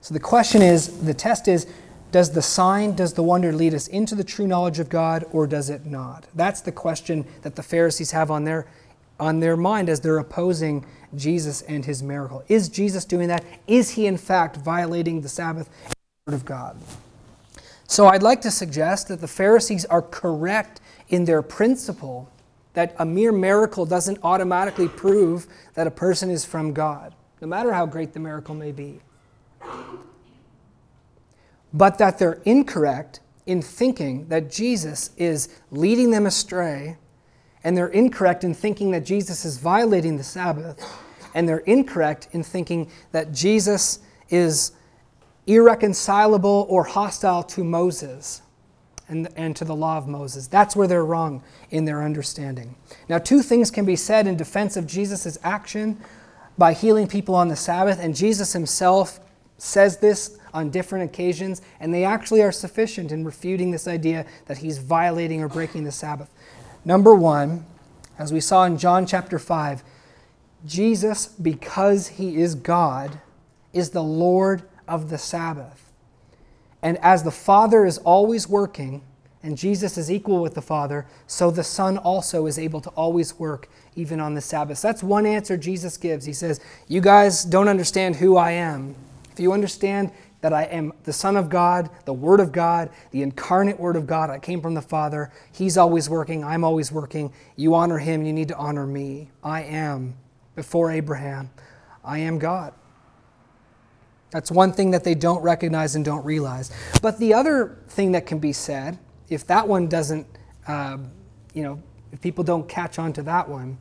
[0.07, 1.67] So the question is the test is
[2.13, 5.45] does the sign, does the wonder lead us into the true knowledge of God or
[5.45, 6.23] does it not?
[6.33, 8.67] That's the question that the Pharisees have on their,
[9.19, 12.41] on their mind as they're opposing Jesus and his miracle.
[12.47, 13.43] Is Jesus doing that?
[13.67, 16.77] Is he in fact violating the Sabbath and the Word of God?
[17.85, 22.31] So I'd like to suggest that the Pharisees are correct in their principle
[22.75, 27.73] that a mere miracle doesn't automatically prove that a person is from God, no matter
[27.73, 29.01] how great the miracle may be
[31.73, 36.97] but that they're incorrect in thinking that Jesus is leading them astray,
[37.63, 40.83] and they're incorrect in thinking that Jesus is violating the Sabbath,
[41.33, 44.71] and they're incorrect in thinking that Jesus is
[45.45, 48.41] irreconcilable or hostile to Moses
[49.07, 50.47] and, and to the law of Moses.
[50.47, 51.41] That's where they're wrong
[51.71, 52.75] in their understanding.
[53.07, 55.97] Now, two things can be said in defense of Jesus' action
[56.57, 59.19] by healing people on the Sabbath, and Jesus himself
[59.57, 64.59] says this on different occasions, and they actually are sufficient in refuting this idea that
[64.59, 66.29] he's violating or breaking the Sabbath.
[66.85, 67.65] Number one,
[68.17, 69.83] as we saw in John chapter 5,
[70.65, 73.19] Jesus, because he is God,
[73.73, 75.91] is the Lord of the Sabbath.
[76.81, 79.01] And as the Father is always working,
[79.43, 83.37] and Jesus is equal with the Father, so the Son also is able to always
[83.39, 84.81] work even on the Sabbath.
[84.81, 86.25] That's one answer Jesus gives.
[86.25, 88.95] He says, You guys don't understand who I am.
[89.31, 90.11] If you understand
[90.41, 94.05] that I am the Son of God, the Word of God, the incarnate Word of
[94.05, 97.33] God, I came from the Father, He's always working, I'm always working.
[97.55, 99.29] You honor Him, you need to honor me.
[99.43, 100.15] I am
[100.55, 101.49] before Abraham.
[102.03, 102.73] I am God.
[104.31, 106.71] That's one thing that they don't recognize and don't realize.
[107.01, 110.27] But the other thing that can be said, if that one doesn't,
[110.67, 110.97] uh,
[111.53, 111.81] you know,
[112.11, 113.77] if people don't catch on to that one,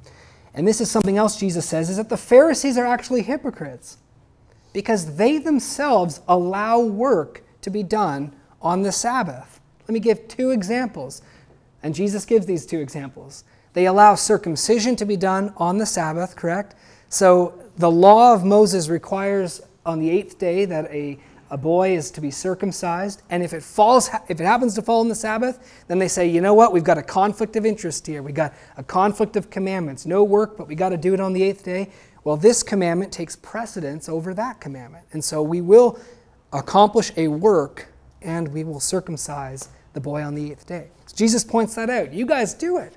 [0.55, 3.99] and this is something else Jesus says, is that the Pharisees are actually hypocrites
[4.77, 9.59] because they themselves allow work to be done on the Sabbath.
[9.89, 11.23] Let me give two examples.
[11.83, 13.45] And Jesus gives these two examples.
[13.73, 16.75] They allow circumcision to be done on the Sabbath, correct?
[17.09, 21.19] So the law of Moses requires on the eighth day that a,
[21.49, 23.23] a boy is to be circumcised.
[23.31, 26.29] And if it falls, if it happens to fall on the Sabbath, then they say,
[26.29, 28.23] you know what, we've got a conflict of interest here.
[28.23, 30.05] We've got a conflict of commandments.
[30.05, 31.89] No work, but we got to do it on the eighth day.
[32.27, 35.07] Well, this commandment takes precedence over that commandment.
[35.13, 35.97] And so we will
[36.53, 37.87] accomplish a work
[38.21, 40.89] and we will circumcise the boy on the eighth day.
[41.07, 42.13] So Jesus points that out.
[42.13, 42.97] You guys do it.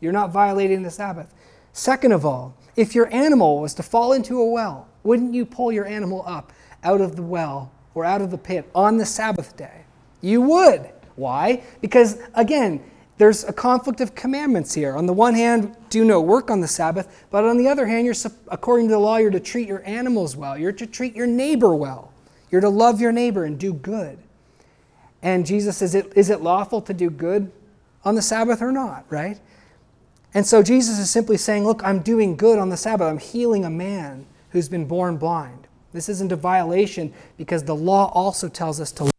[0.00, 1.34] You're not violating the Sabbath.
[1.74, 5.70] Second of all, if your animal was to fall into a well, wouldn't you pull
[5.70, 6.50] your animal up
[6.82, 9.84] out of the well or out of the pit on the Sabbath day?
[10.22, 10.88] You would.
[11.16, 11.62] Why?
[11.82, 12.82] Because, again,
[13.22, 14.96] there's a conflict of commandments here.
[14.96, 18.04] On the one hand, do no work on the Sabbath, but on the other hand,
[18.04, 18.16] you're,
[18.48, 20.58] according to the law, you're to treat your animals well.
[20.58, 22.12] You're to treat your neighbor well.
[22.50, 24.18] You're to love your neighbor and do good.
[25.22, 27.52] And Jesus says, is it, lawful to do good
[28.04, 29.38] on the Sabbath or not, right?
[30.34, 33.06] And so Jesus is simply saying, Look, I'm doing good on the Sabbath.
[33.06, 35.68] I'm healing a man who's been born blind.
[35.92, 39.11] This isn't a violation because the law also tells us to.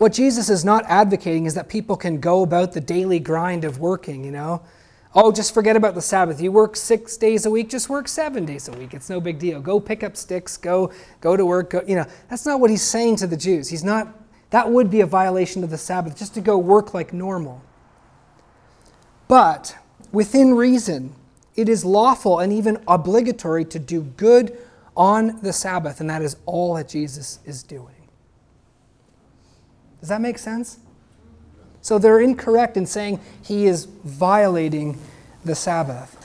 [0.00, 3.80] What Jesus is not advocating is that people can go about the daily grind of
[3.80, 4.62] working, you know.
[5.14, 6.40] Oh, just forget about the Sabbath.
[6.40, 8.94] You work six days a week, just work seven days a week.
[8.94, 9.60] It's no big deal.
[9.60, 10.90] Go pick up sticks, go,
[11.20, 11.68] go to work.
[11.68, 13.68] Go, you know, that's not what he's saying to the Jews.
[13.68, 14.08] He's not,
[14.48, 17.60] that would be a violation of the Sabbath, just to go work like normal.
[19.28, 19.76] But
[20.12, 21.14] within reason,
[21.56, 24.56] it is lawful and even obligatory to do good
[24.96, 27.99] on the Sabbath, and that is all that Jesus is doing.
[30.00, 30.78] Does that make sense?
[31.82, 34.98] So they're incorrect in saying he is violating
[35.44, 36.16] the Sabbath.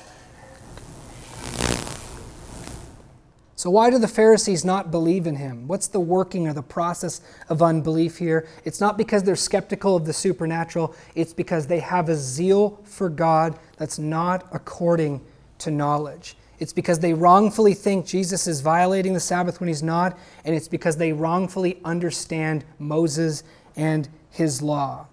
[3.58, 5.68] So, why do the Pharisees not believe in him?
[5.68, 8.48] What's the working or the process of unbelief here?
[8.64, 13.10] It's not because they're skeptical of the supernatural, it's because they have a zeal for
[13.10, 15.22] God that's not according
[15.60, 16.38] to knowledge.
[16.60, 20.68] It's because they wrongfully think Jesus is violating the Sabbath when he's not, and it's
[20.68, 23.44] because they wrongfully understand Moses
[23.76, 25.08] and his law.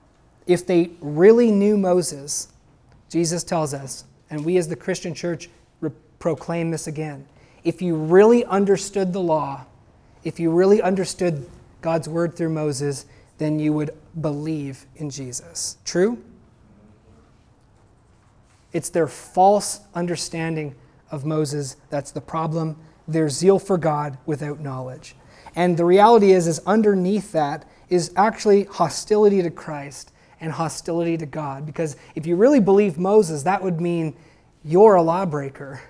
[0.47, 2.49] If they really knew Moses,
[3.09, 5.49] Jesus tells us, and we as the Christian church
[6.19, 7.27] proclaim this again
[7.65, 9.65] if you really understood the law,
[10.25, 11.49] if you really understood
[11.81, 13.07] God's word through Moses,
[13.39, 13.91] then you would
[14.21, 15.77] believe in Jesus.
[15.85, 16.23] True?
[18.73, 20.75] It's their false understanding
[21.11, 22.77] of Moses that's the problem.
[23.07, 25.15] Their zeal for God without knowledge.
[25.55, 31.27] And the reality is is underneath that is actually hostility to Christ and hostility to
[31.27, 34.17] God because if you really believe Moses, that would mean
[34.65, 35.81] you're a lawbreaker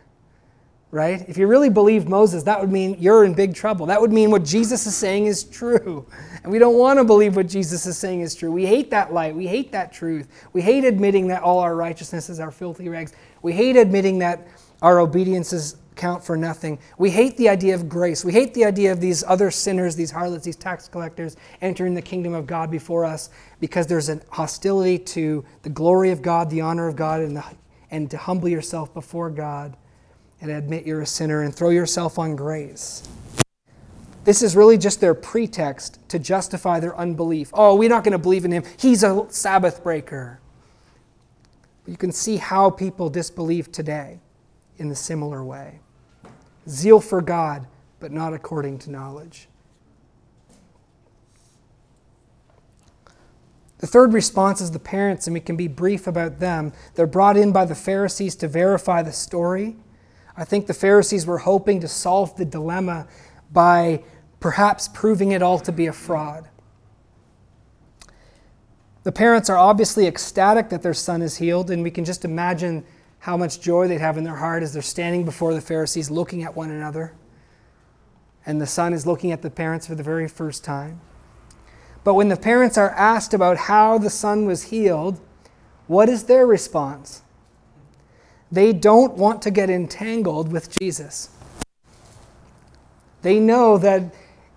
[0.93, 1.27] right?
[1.27, 3.87] If you really believe Moses, that would mean you're in big trouble.
[3.87, 6.07] That would mean what Jesus is saying is true.
[6.43, 8.53] And we don't want to believe what Jesus is saying is true.
[8.53, 9.35] We hate that light.
[9.35, 10.29] We hate that truth.
[10.53, 13.15] We hate admitting that all our righteousnesses are filthy rags.
[13.41, 14.47] We hate admitting that
[14.83, 16.79] our obediences count for nothing.
[16.99, 18.25] We hate the idea of grace.
[18.25, 22.03] We hate the idea of these other sinners, these harlots, these tax collectors entering the
[22.03, 23.31] kingdom of God before us
[23.61, 27.45] because there's a hostility to the glory of God, the honor of God, and, the,
[27.91, 29.77] and to humble yourself before God
[30.41, 33.09] and admit you're a sinner and throw yourself on grace.
[34.25, 37.51] This is really just their pretext to justify their unbelief.
[37.53, 38.63] Oh, we're not going to believe in him.
[38.79, 40.41] He's a Sabbath breaker.
[41.87, 44.21] You can see how people disbelieve today
[44.79, 45.81] in the similar way.
[46.69, 47.67] Zeal for God,
[48.01, 49.49] but not according to knowledge.
[53.79, 56.73] The third response is the parents, and we can be brief about them.
[56.95, 59.77] They're brought in by the Pharisees to verify the story.
[60.37, 63.09] I think the Pharisees were hoping to solve the dilemma
[63.53, 64.05] by
[64.39, 66.49] perhaps proving it all to be a fraud.
[69.03, 72.85] The parents are obviously ecstatic that their son is healed, and we can just imagine
[73.23, 76.43] how much joy they'd have in their heart as they're standing before the Pharisees looking
[76.43, 77.13] at one another.
[78.45, 81.01] And the son is looking at the parents for the very first time.
[82.03, 85.21] But when the parents are asked about how the son was healed,
[85.87, 87.23] what is their response?
[88.51, 91.31] They don't want to get entangled with Jesus.
[93.23, 94.13] They know that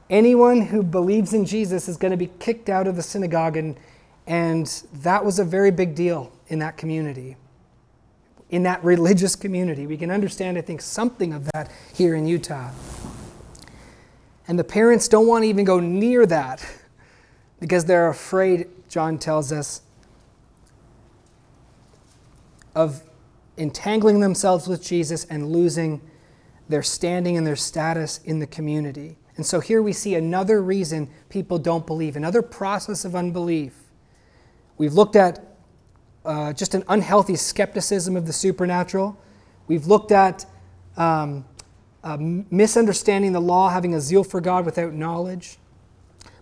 [0.10, 3.78] anyone who believes in Jesus is going to be kicked out of the synagogue, and,
[4.26, 7.38] and that was a very big deal in that community,
[8.50, 9.88] in that religious community.
[9.88, 12.72] We can understand, I think, something of that here in Utah.
[14.48, 16.66] And the parents don't want to even go near that
[17.60, 19.82] because they're afraid, John tells us,
[22.76, 23.02] of
[23.58, 26.02] entangling themselves with Jesus and losing
[26.68, 29.18] their standing and their status in the community.
[29.38, 33.74] And so here we see another reason people don't believe, another process of unbelief.
[34.78, 35.55] We've looked at
[36.26, 39.18] uh, just an unhealthy skepticism of the supernatural.
[39.68, 40.46] We've looked at
[40.98, 41.46] um,
[42.04, 45.58] uh, misunderstanding the law, having a zeal for God without knowledge.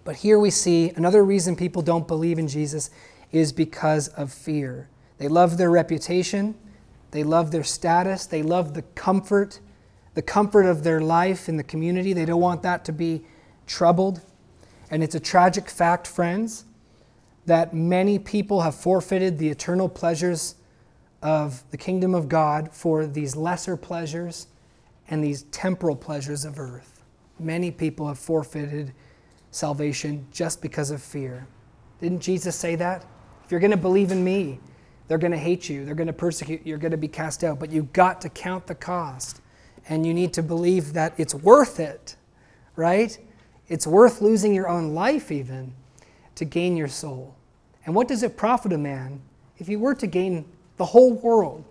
[0.04, 2.90] But here we see another reason people don't believe in Jesus
[3.32, 4.90] is because of fear.
[5.18, 6.56] They love their reputation,
[7.12, 9.60] they love their status, they love the comfort
[10.14, 12.14] the comfort of their life in the community.
[12.14, 13.24] They don't want that to be
[13.66, 14.22] troubled.
[14.92, 16.66] And it's a tragic fact, friends,
[17.46, 20.56] that many people have forfeited the eternal pleasures
[21.22, 24.48] of the kingdom of God for these lesser pleasures
[25.10, 27.04] and these temporal pleasures of earth.
[27.40, 28.94] Many people have forfeited
[29.52, 31.48] salvation just because of fear.
[32.00, 33.06] Didn't Jesus say that?
[33.46, 34.60] If you're going to believe in me,
[35.08, 37.44] they're going to hate you, they're going to persecute you, you're going to be cast
[37.44, 39.42] out, but you've got to count the cost
[39.90, 42.16] and you need to believe that it's worth it,
[42.76, 43.18] right?
[43.68, 45.74] It's worth losing your own life, even,
[46.36, 47.36] to gain your soul.
[47.86, 49.22] And what does it profit a man
[49.58, 50.46] if he were to gain
[50.78, 51.64] the whole world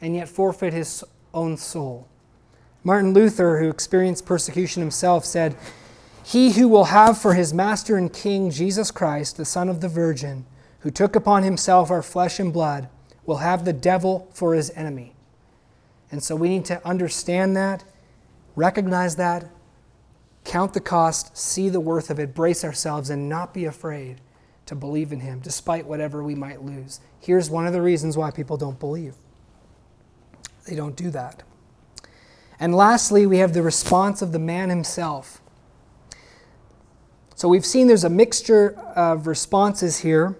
[0.00, 1.02] and yet forfeit his
[1.32, 2.06] own soul?
[2.82, 5.56] Martin Luther, who experienced persecution himself, said,
[6.22, 9.88] He who will have for his master and king Jesus Christ, the Son of the
[9.88, 10.44] Virgin,
[10.80, 12.88] who took upon himself our flesh and blood,
[13.24, 15.14] will have the devil for his enemy.
[16.10, 17.84] And so we need to understand that,
[18.54, 19.46] recognize that,
[20.44, 24.20] count the cost, see the worth of it, brace ourselves, and not be afraid
[24.66, 27.00] to believe in Him despite whatever we might lose.
[27.20, 29.14] Here's one of the reasons why people don't believe
[30.66, 31.42] they don't do that.
[32.58, 35.40] And lastly, we have the response of the man himself.
[37.34, 40.36] So we've seen there's a mixture of responses here,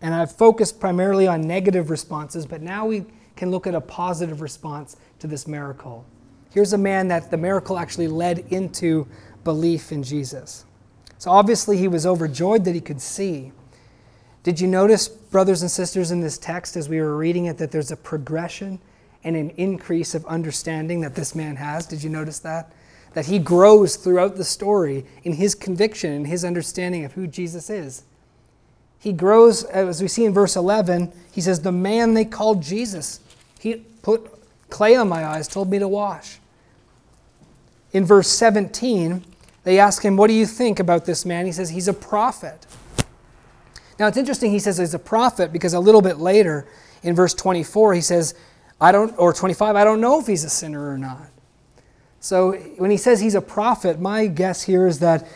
[0.00, 3.04] and I've focused primarily on negative responses, but now we
[3.36, 6.06] can look at a positive response to this miracle.
[6.54, 9.06] Here's a man that the miracle actually led into
[9.42, 10.64] belief in Jesus.
[11.18, 13.52] So obviously, he was overjoyed that he could see.
[14.42, 17.72] Did you notice, brothers and sisters, in this text as we were reading it, that
[17.72, 18.78] there's a progression
[19.24, 21.86] and an increase of understanding that this man has?
[21.86, 22.72] Did you notice that?
[23.14, 27.70] That he grows throughout the story in his conviction and his understanding of who Jesus
[27.70, 28.04] is.
[28.98, 33.20] He grows, as we see in verse 11, he says, The man they called Jesus
[33.64, 34.30] he put
[34.68, 36.38] clay on my eyes, told me to wash.
[37.94, 39.24] In verse 17,
[39.62, 41.46] they ask him, What do you think about this man?
[41.46, 42.66] He says, He's a prophet.
[43.98, 46.66] Now it's interesting he says he's a prophet because a little bit later
[47.02, 48.34] in verse 24 he says,
[48.80, 51.30] I don't, or 25, I don't know if he's a sinner or not.
[52.20, 55.28] So when he says he's a prophet, my guess here is that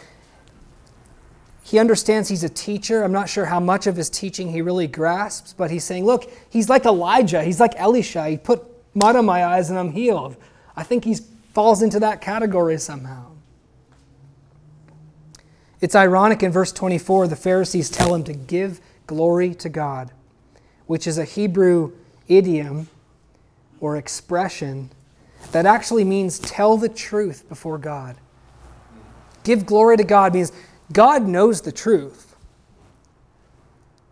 [1.63, 3.05] he understands he's a teacher.
[3.05, 6.31] I'm not sure how much of his teaching he really grasps, but he's saying, look,
[6.49, 7.45] he's like Elijah.
[7.45, 8.29] He's like Elisha.
[8.29, 10.37] He put mud on my eyes and I'm healed.
[10.75, 11.17] I think he
[11.59, 13.33] falls into that category somehow.
[15.81, 20.13] It's ironic in verse 24, the Pharisees tell him to give glory to God,
[20.87, 21.91] which is a Hebrew
[22.29, 22.89] idiom
[23.81, 24.91] or expression
[25.51, 28.15] that actually means tell the truth before God.
[29.43, 30.53] Give glory to God means
[30.93, 32.37] God knows the truth.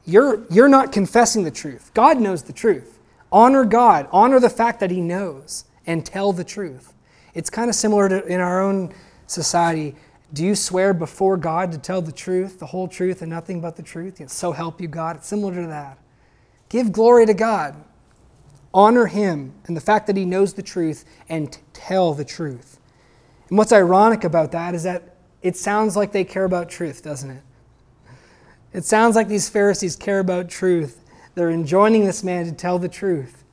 [0.05, 1.93] You're, you're not confessing the truth.
[1.95, 2.99] God knows the truth.
[3.31, 6.93] Honor God, honor the fact that He knows, and tell the truth.
[7.37, 8.95] It's kind of similar to in our own
[9.27, 9.95] society.
[10.33, 13.77] Do you swear before God to tell the truth, the whole truth, and nothing but
[13.77, 14.27] the truth?
[14.31, 15.17] So help you God.
[15.17, 15.99] It's similar to that.
[16.71, 17.77] Give glory to God.
[18.73, 22.81] Honor Him and the fact that He knows the truth and tell the truth.
[23.51, 27.31] And what's ironic about that is that it sounds like they care about truth, doesn't
[27.31, 27.43] it?
[28.73, 31.05] It sounds like these Pharisees care about truth.
[31.35, 33.45] They're enjoining this man to tell the truth.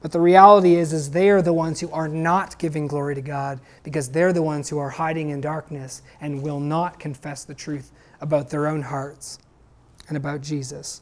[0.00, 3.22] But the reality is, is they are the ones who are not giving glory to
[3.22, 7.54] God because they're the ones who are hiding in darkness and will not confess the
[7.54, 9.38] truth about their own hearts
[10.08, 11.00] and about Jesus.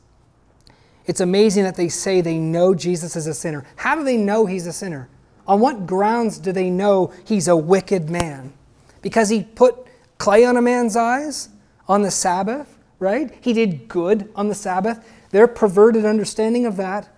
[1.06, 3.66] It's amazing that they say they know Jesus is a sinner.
[3.76, 5.08] How do they know he's a sinner?
[5.46, 8.54] On what grounds do they know he's a wicked man?
[9.02, 9.86] Because he put
[10.16, 11.50] clay on a man's eyes?
[11.88, 13.36] on the Sabbath, right?
[13.40, 15.06] He did good on the Sabbath.
[15.30, 17.08] Their perverted understanding of that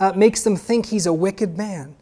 [0.00, 1.94] uh, makes them think he's a wicked man.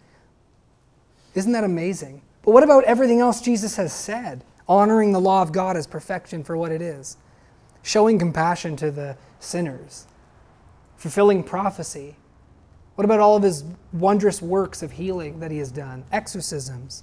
[1.35, 2.23] Isn't that amazing?
[2.43, 4.45] But what about everything else Jesus has said?
[4.69, 7.17] Honoring the law of God as perfection for what it is,
[7.83, 10.07] showing compassion to the sinners,
[10.97, 12.17] fulfilling prophecy.
[12.95, 17.03] What about all of his wondrous works of healing that he has done, exorcisms?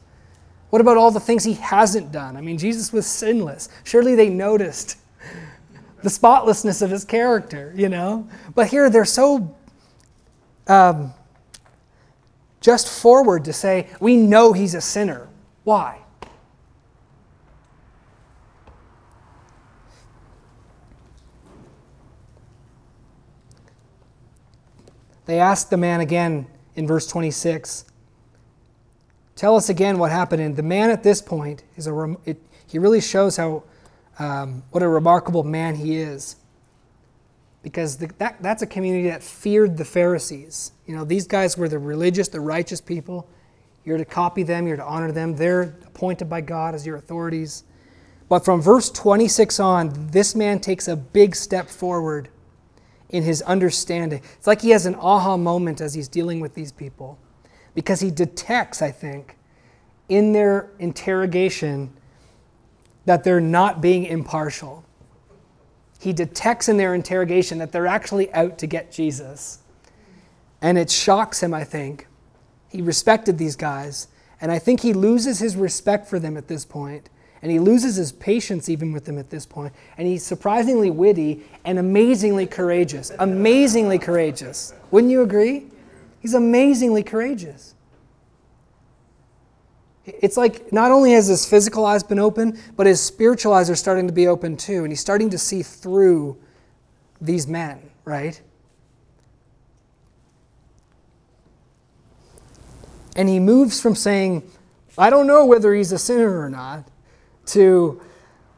[0.69, 2.37] What about all the things he hasn't done?
[2.37, 3.69] I mean, Jesus was sinless.
[3.83, 4.97] Surely they noticed
[6.03, 8.27] the spotlessness of his character, you know?
[8.53, 9.55] But here they're so
[10.69, 11.13] um,
[12.61, 15.27] just forward to say, we know he's a sinner.
[15.63, 15.99] Why?
[25.25, 27.85] They asked the man again in verse 26
[29.35, 30.41] Tell us again what happened.
[30.41, 33.63] And the man at this point is a, it, he really shows how,
[34.17, 36.35] um, what a remarkable man he is.
[37.61, 40.71] Because the, that, that's a community that feared the Pharisees.
[40.85, 43.29] You know, these guys were the religious, the righteous people.
[43.83, 45.35] You're to copy them, you're to honor them.
[45.35, 47.63] They're appointed by God as your authorities.
[48.29, 52.29] But from verse 26 on, this man takes a big step forward
[53.09, 54.21] in his understanding.
[54.37, 57.17] It's like he has an aha moment as he's dealing with these people
[57.73, 59.37] because he detects, I think,
[60.07, 61.91] in their interrogation
[63.05, 64.85] that they're not being impartial.
[65.99, 69.59] He detects in their interrogation that they're actually out to get Jesus.
[70.61, 72.07] And it shocks him, I think.
[72.69, 74.07] He respected these guys,
[74.39, 77.09] and I think he loses his respect for them at this point,
[77.41, 79.73] and he loses his patience even with them at this point.
[79.97, 83.11] And he's surprisingly witty and amazingly courageous.
[83.19, 84.73] Amazingly courageous.
[84.91, 85.67] Wouldn't you agree?
[86.19, 87.75] He's amazingly courageous.
[90.21, 93.75] It's like not only has his physical eyes been open, but his spiritual eyes are
[93.75, 94.83] starting to be open too.
[94.83, 96.37] And he's starting to see through
[97.21, 98.39] these men, right?
[103.15, 104.43] And he moves from saying,
[104.97, 106.87] I don't know whether he's a sinner or not,
[107.47, 108.01] to,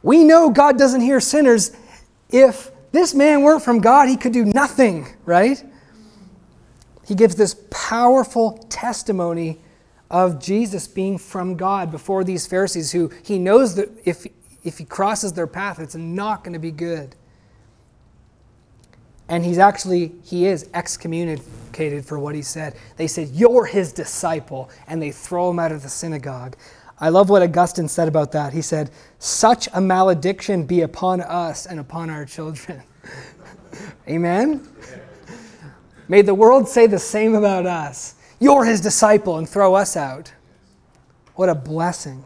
[0.02, 1.72] we know God doesn't hear sinners.
[2.30, 5.62] If this man weren't from God, he could do nothing, right?
[7.06, 9.58] he gives this powerful testimony
[10.12, 14.26] of Jesus being from God before these Pharisees who he knows that if,
[14.62, 17.16] if he crosses their path, it's not going to be good.
[19.28, 22.76] And he's actually, he is excommunicated for what he said.
[22.96, 24.68] They said, You're his disciple.
[24.86, 26.56] And they throw him out of the synagogue.
[27.00, 28.52] I love what Augustine said about that.
[28.52, 32.82] He said, Such a malediction be upon us and upon our children.
[34.08, 34.68] Amen?
[36.08, 38.16] May the world say the same about us.
[38.42, 40.32] You're his disciple and throw us out.
[41.36, 42.24] What a blessing.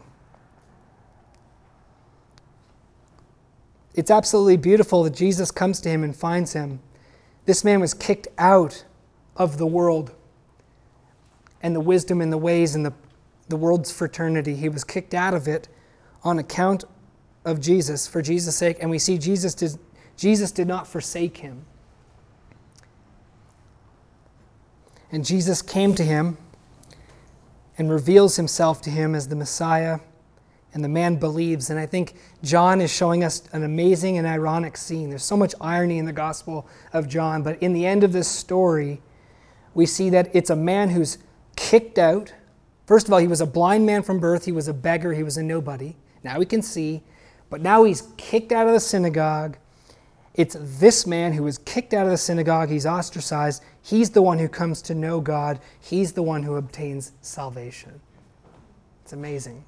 [3.93, 6.79] It's absolutely beautiful that Jesus comes to him and finds him.
[7.45, 8.83] This man was kicked out
[9.35, 10.15] of the world
[11.61, 12.93] and the wisdom and the ways and the,
[13.49, 14.55] the world's fraternity.
[14.55, 15.67] He was kicked out of it
[16.23, 16.83] on account
[17.45, 18.77] of Jesus, for Jesus' sake.
[18.81, 19.77] And we see Jesus did,
[20.17, 21.67] Jesus did not forsake him.
[25.11, 26.37] And Jesus came to him
[27.77, 29.99] and reveals himself to him as the Messiah,
[30.73, 31.69] and the man believes.
[31.69, 35.09] And I think John is showing us an amazing and ironic scene.
[35.09, 38.27] There's so much irony in the Gospel of John, but in the end of this
[38.27, 39.01] story,
[39.73, 41.19] we see that it's a man who's
[41.55, 42.33] kicked out.
[42.85, 45.23] First of all, he was a blind man from birth, he was a beggar, he
[45.23, 45.95] was a nobody.
[46.23, 47.03] Now he can see,
[47.49, 49.57] but now he's kicked out of the synagogue.
[50.33, 53.63] It's this man who was kicked out of the synagogue, he's ostracized.
[53.87, 58.01] He's the one who comes to know God, he's the one who obtains salvation.
[59.01, 59.63] It's amazing.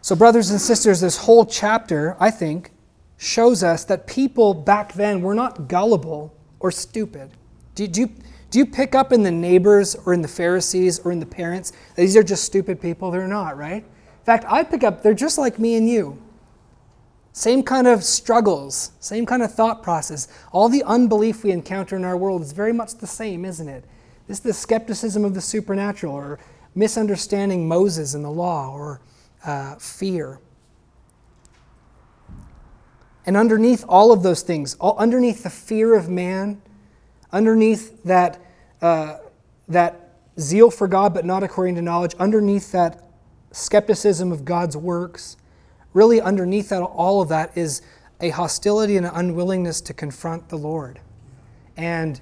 [0.00, 2.70] So, brothers and sisters, this whole chapter, I think,
[3.18, 7.32] shows us that people back then were not gullible or stupid.
[7.74, 8.10] Do, do, you,
[8.48, 11.72] do you pick up in the neighbors or in the Pharisees or in the parents
[11.96, 13.10] that these are just stupid people?
[13.10, 13.84] They're not, right?
[13.84, 16.16] In fact, I pick up, they're just like me and you.
[17.32, 20.28] Same kind of struggles, same kind of thought process.
[20.52, 23.84] All the unbelief we encounter in our world is very much the same, isn't it?
[24.26, 26.38] This is the skepticism of the supernatural, or
[26.74, 29.00] misunderstanding Moses and the law, or
[29.44, 30.40] uh, fear.
[33.26, 36.60] And underneath all of those things, all, underneath the fear of man,
[37.32, 38.40] underneath that,
[38.82, 39.18] uh,
[39.68, 43.04] that zeal for God but not according to knowledge, underneath that
[43.52, 45.36] skepticism of God's works,
[45.92, 47.82] really underneath that, all of that is
[48.20, 51.00] a hostility and an unwillingness to confront the Lord.
[51.76, 52.20] And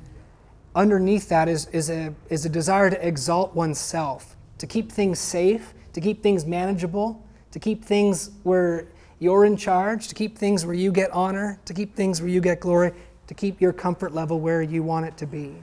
[0.74, 5.74] underneath that is, is, a, is a desire to exalt oneself, to keep things safe,
[5.92, 8.86] to keep things manageable, to keep things where
[9.18, 12.40] you're in charge, to keep things where you get honor, to keep things where you
[12.40, 12.92] get glory,
[13.26, 15.56] to keep your comfort level where you want it to be.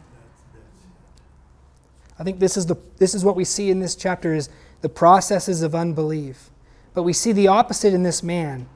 [2.19, 4.49] I think this is, the, this is what we see in this chapter is
[4.81, 6.49] the processes of unbelief.
[6.95, 8.67] But we see the opposite in this man.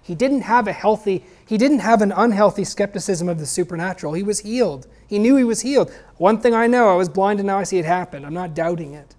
[0.00, 4.12] He didn't have a healthy, he didn't have an unhealthy skepticism of the supernatural.
[4.12, 4.86] He was healed.
[5.06, 5.92] He knew he was healed.
[6.16, 8.24] One thing I know, I was blind and now I see it happen.
[8.24, 9.14] I'm not doubting it.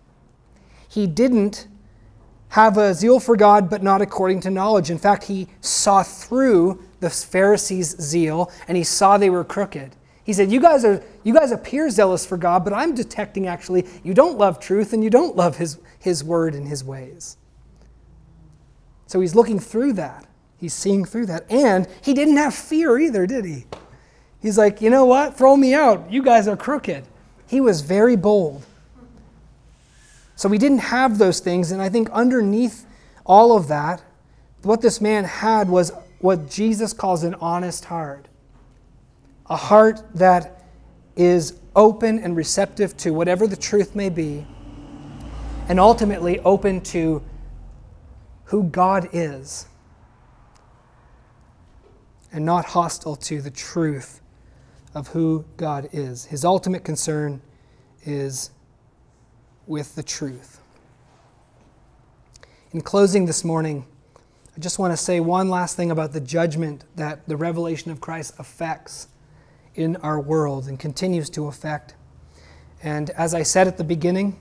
[0.88, 1.68] He didn't
[2.49, 4.89] have a zeal for God, but not according to knowledge.
[4.89, 9.95] In fact, he saw through the Pharisees' zeal and he saw they were crooked.
[10.24, 13.86] He said, You guys are you guys appear zealous for God, but I'm detecting actually
[14.03, 17.38] you don't love truth and you don't love his, his word and his ways.
[19.08, 20.26] So he's looking through that.
[20.58, 21.49] He's seeing through that.
[21.51, 23.66] And he didn't have fear either, did he?
[24.41, 25.38] He's like, you know what?
[25.38, 26.12] Throw me out.
[26.12, 27.03] You guys are crooked.
[27.47, 28.66] He was very bold.
[30.36, 31.72] So he didn't have those things.
[31.72, 32.86] And I think underneath
[33.26, 34.01] all of that,
[34.64, 38.28] what this man had was what Jesus calls an honest heart
[39.47, 40.64] a heart that
[41.16, 44.45] is open and receptive to whatever the truth may be,
[45.70, 47.22] and ultimately open to
[48.46, 49.68] who God is,
[52.32, 54.22] and not hostile to the truth
[54.93, 56.26] of who God is.
[56.26, 57.41] His ultimate concern
[58.04, 58.52] is
[59.68, 60.62] with the truth.
[62.72, 63.86] In closing this morning,
[64.56, 68.00] I just want to say one last thing about the judgment that the revelation of
[68.00, 69.08] Christ affects
[69.76, 71.96] in our world and continues to affect.
[72.84, 74.39] And as I said at the beginning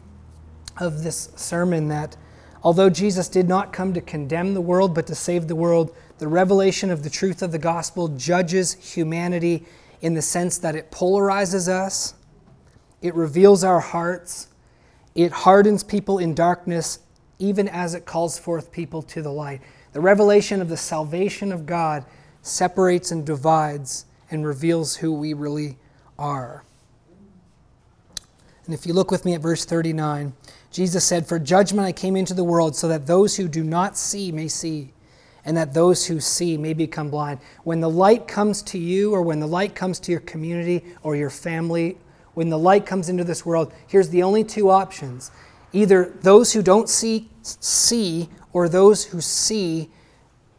[0.79, 2.17] of this sermon, that
[2.65, 6.27] although Jesus did not come to condemn the world but to save the world, the
[6.27, 9.65] revelation of the truth of the gospel judges humanity
[10.01, 12.15] in the sense that it polarizes us,
[13.03, 14.49] it reveals our hearts,
[15.15, 17.01] it hardens people in darkness,
[17.39, 19.61] even as it calls forth people to the light.
[19.93, 22.05] The revelation of the salvation of God
[22.43, 25.77] separates and divides and reveals who we really
[26.19, 26.65] are.
[28.67, 30.33] And if you look with me at verse 39,
[30.71, 33.97] Jesus said, For judgment I came into the world so that those who do not
[33.97, 34.93] see may see,
[35.45, 37.41] and that those who see may become blind.
[37.65, 41.15] When the light comes to you, or when the light comes to your community or
[41.15, 41.99] your family,
[42.33, 45.31] when the light comes into this world, here's the only two options.
[45.73, 49.91] Either those who don't see, see, or those who see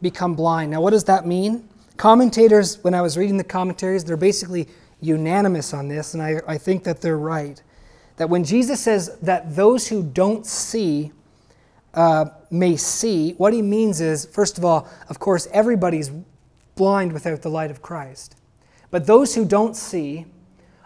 [0.00, 0.70] become blind.
[0.70, 1.68] Now, what does that mean?
[1.96, 4.68] Commentators, when I was reading the commentaries, they're basically
[5.00, 7.62] unanimous on this, and I, I think that they're right.
[8.16, 11.12] That when Jesus says that those who don't see
[11.94, 16.10] uh, may see, what he means is, first of all, of course, everybody's
[16.74, 18.36] blind without the light of Christ.
[18.90, 20.26] But those who don't see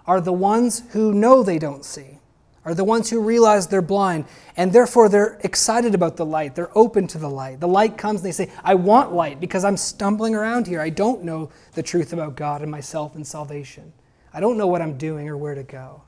[0.06, 2.20] are the ones who know they don't see
[2.64, 4.26] are the ones who realize they're blind,
[4.56, 6.54] and therefore they're excited about the light.
[6.54, 7.60] They're open to the light.
[7.60, 10.80] The light comes, and they say, I want light because I'm stumbling around here.
[10.80, 13.92] I don't know the truth about God and myself and salvation.
[14.32, 16.02] I don't know what I'm doing or where to go.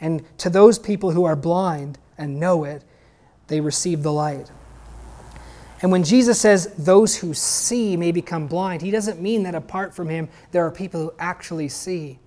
[0.00, 2.82] And to those people who are blind and know it,
[3.48, 4.50] they receive the light.
[5.82, 9.94] And when Jesus says those who see may become blind, he doesn't mean that apart
[9.94, 12.18] from him, there are people who actually see.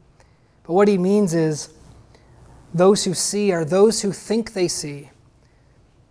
[0.64, 1.70] But what he means is,
[2.74, 5.12] those who see are those who think they see,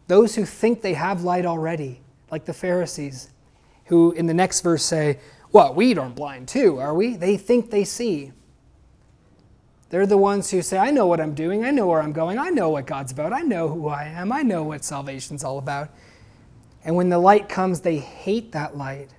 [0.07, 2.01] those who think they have light already,
[2.31, 3.31] like the Pharisees,
[3.87, 5.19] who in the next verse say,
[5.51, 7.17] Well, we aren't blind too, are we?
[7.17, 8.33] They think they see.
[9.93, 11.67] They're the ones who say, I know what I'm doing.
[11.67, 12.39] I know where I'm going.
[12.39, 13.35] I know what God's about.
[13.35, 14.33] I know who I am.
[14.33, 15.91] I know what salvation's all about.
[16.83, 19.11] And when the light comes, they hate that light.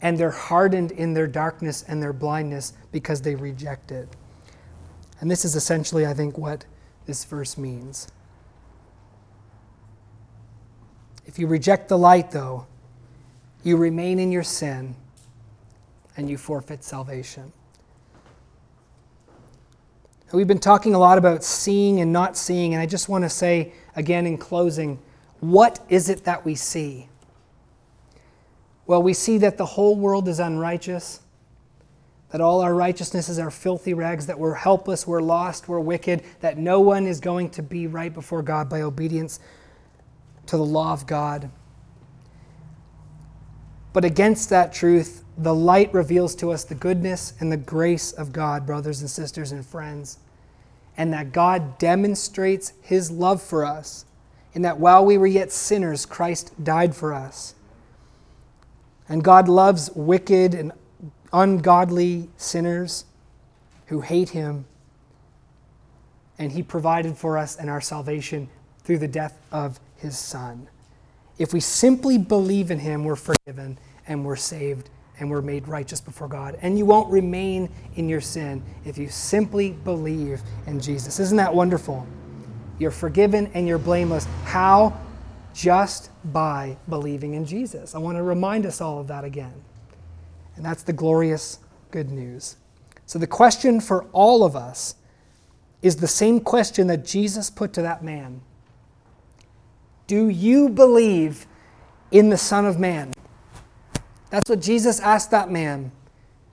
[0.00, 4.08] And they're hardened in their darkness and their blindness because they reject it.
[5.20, 6.64] And this is essentially, I think, what
[7.04, 8.08] this verse means.
[11.26, 12.66] If you reject the light, though,
[13.62, 14.96] you remain in your sin
[16.16, 17.52] and you forfeit salvation.
[20.32, 23.30] We've been talking a lot about seeing and not seeing, and I just want to
[23.30, 24.98] say again in closing
[25.40, 27.08] what is it that we see?
[28.86, 31.20] Well, we see that the whole world is unrighteous
[32.30, 36.58] that all our righteousnesses are filthy rags, that we're helpless, we're lost, we're wicked, that
[36.58, 39.40] no one is going to be right before God by obedience
[40.46, 41.50] to the law of God.
[43.92, 48.32] But against that truth, the light reveals to us the goodness and the grace of
[48.32, 50.18] God, brothers and sisters and friends,
[50.96, 54.06] and that God demonstrates his love for us,
[54.54, 57.54] in that while we were yet sinners, Christ died for us.
[59.08, 60.72] And God loves wicked and
[61.32, 63.04] ungodly sinners
[63.86, 64.64] who hate him.
[66.38, 68.48] And he provided for us and our salvation
[68.82, 70.68] through the death of his son.
[71.38, 74.88] If we simply believe in him, we're forgiven and we're saved
[75.18, 76.58] and we're made righteous before God.
[76.62, 81.18] And you won't remain in your sin if you simply believe in Jesus.
[81.20, 82.06] Isn't that wonderful?
[82.78, 84.26] You're forgiven and you're blameless.
[84.44, 84.98] How?
[85.54, 87.94] Just by believing in Jesus.
[87.94, 89.54] I want to remind us all of that again.
[90.56, 91.58] And that's the glorious
[91.90, 92.56] good news.
[93.06, 94.96] So, the question for all of us
[95.80, 98.40] is the same question that Jesus put to that man
[100.06, 101.46] Do you believe
[102.10, 103.12] in the Son of Man?
[104.36, 105.90] That's what Jesus asked that man.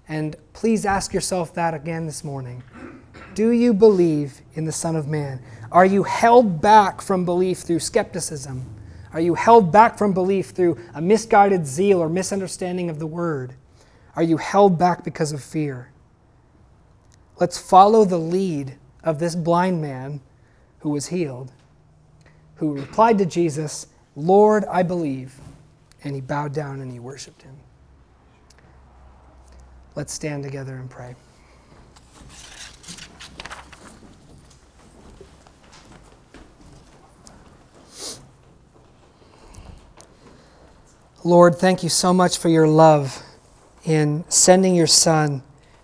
[0.07, 2.63] And please ask yourself that again this morning.
[3.35, 5.41] Do you believe in the Son of Man?
[5.69, 8.73] Are you held back from belief through skepticism?
[9.11, 13.53] Are you held back from belief through a misguided zeal or misunderstanding of the word?
[14.15, 15.91] Are you held back because of fear?
[17.41, 20.21] Let's follow the lead of this blind man
[20.79, 21.51] who was healed,
[22.55, 25.35] who replied to Jesus, Lord, I believe.
[26.05, 27.57] And he bowed down and he worshiped him.
[29.95, 31.15] Let's stand together and pray.
[41.23, 43.23] Lord, thank you so much for your love
[43.85, 45.41] in sending your Son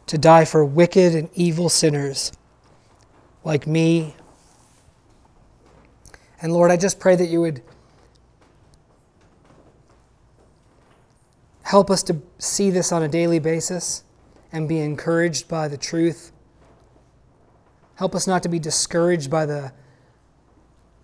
[0.08, 2.34] to die for wicked and evil sinners
[3.44, 4.16] like me.
[6.42, 7.62] And Lord, I just pray that you would
[11.70, 14.04] help us to see this on a daily basis
[14.52, 16.32] and be encouraged by the truth.
[17.94, 19.72] Help us not to be discouraged by the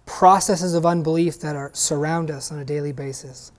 [0.07, 3.51] processes of unbelief that are, surround us on a daily basis.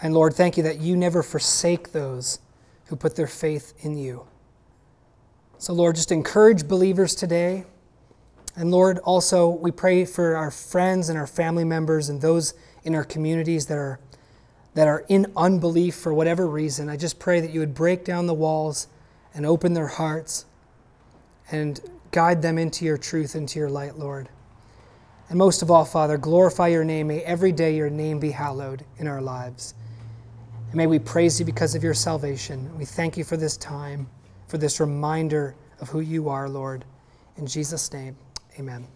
[0.00, 2.38] And Lord, thank you that you never forsake those
[2.84, 4.28] who put their faith in you.
[5.58, 7.64] So, Lord, just encourage believers today.
[8.54, 12.54] And Lord, also, we pray for our friends and our family members and those
[12.84, 13.98] in our communities that are,
[14.74, 16.88] that are in unbelief for whatever reason.
[16.88, 18.88] I just pray that you would break down the walls
[19.34, 20.46] and open their hearts
[21.50, 24.28] and guide them into your truth, into your light, Lord.
[25.28, 27.08] And most of all, Father, glorify your name.
[27.08, 29.74] May every day your name be hallowed in our lives.
[30.66, 32.70] And may we praise you because of your salvation.
[32.78, 34.08] We thank you for this time,
[34.46, 36.84] for this reminder of who you are, Lord.
[37.36, 38.16] In Jesus' name,
[38.58, 38.86] amen.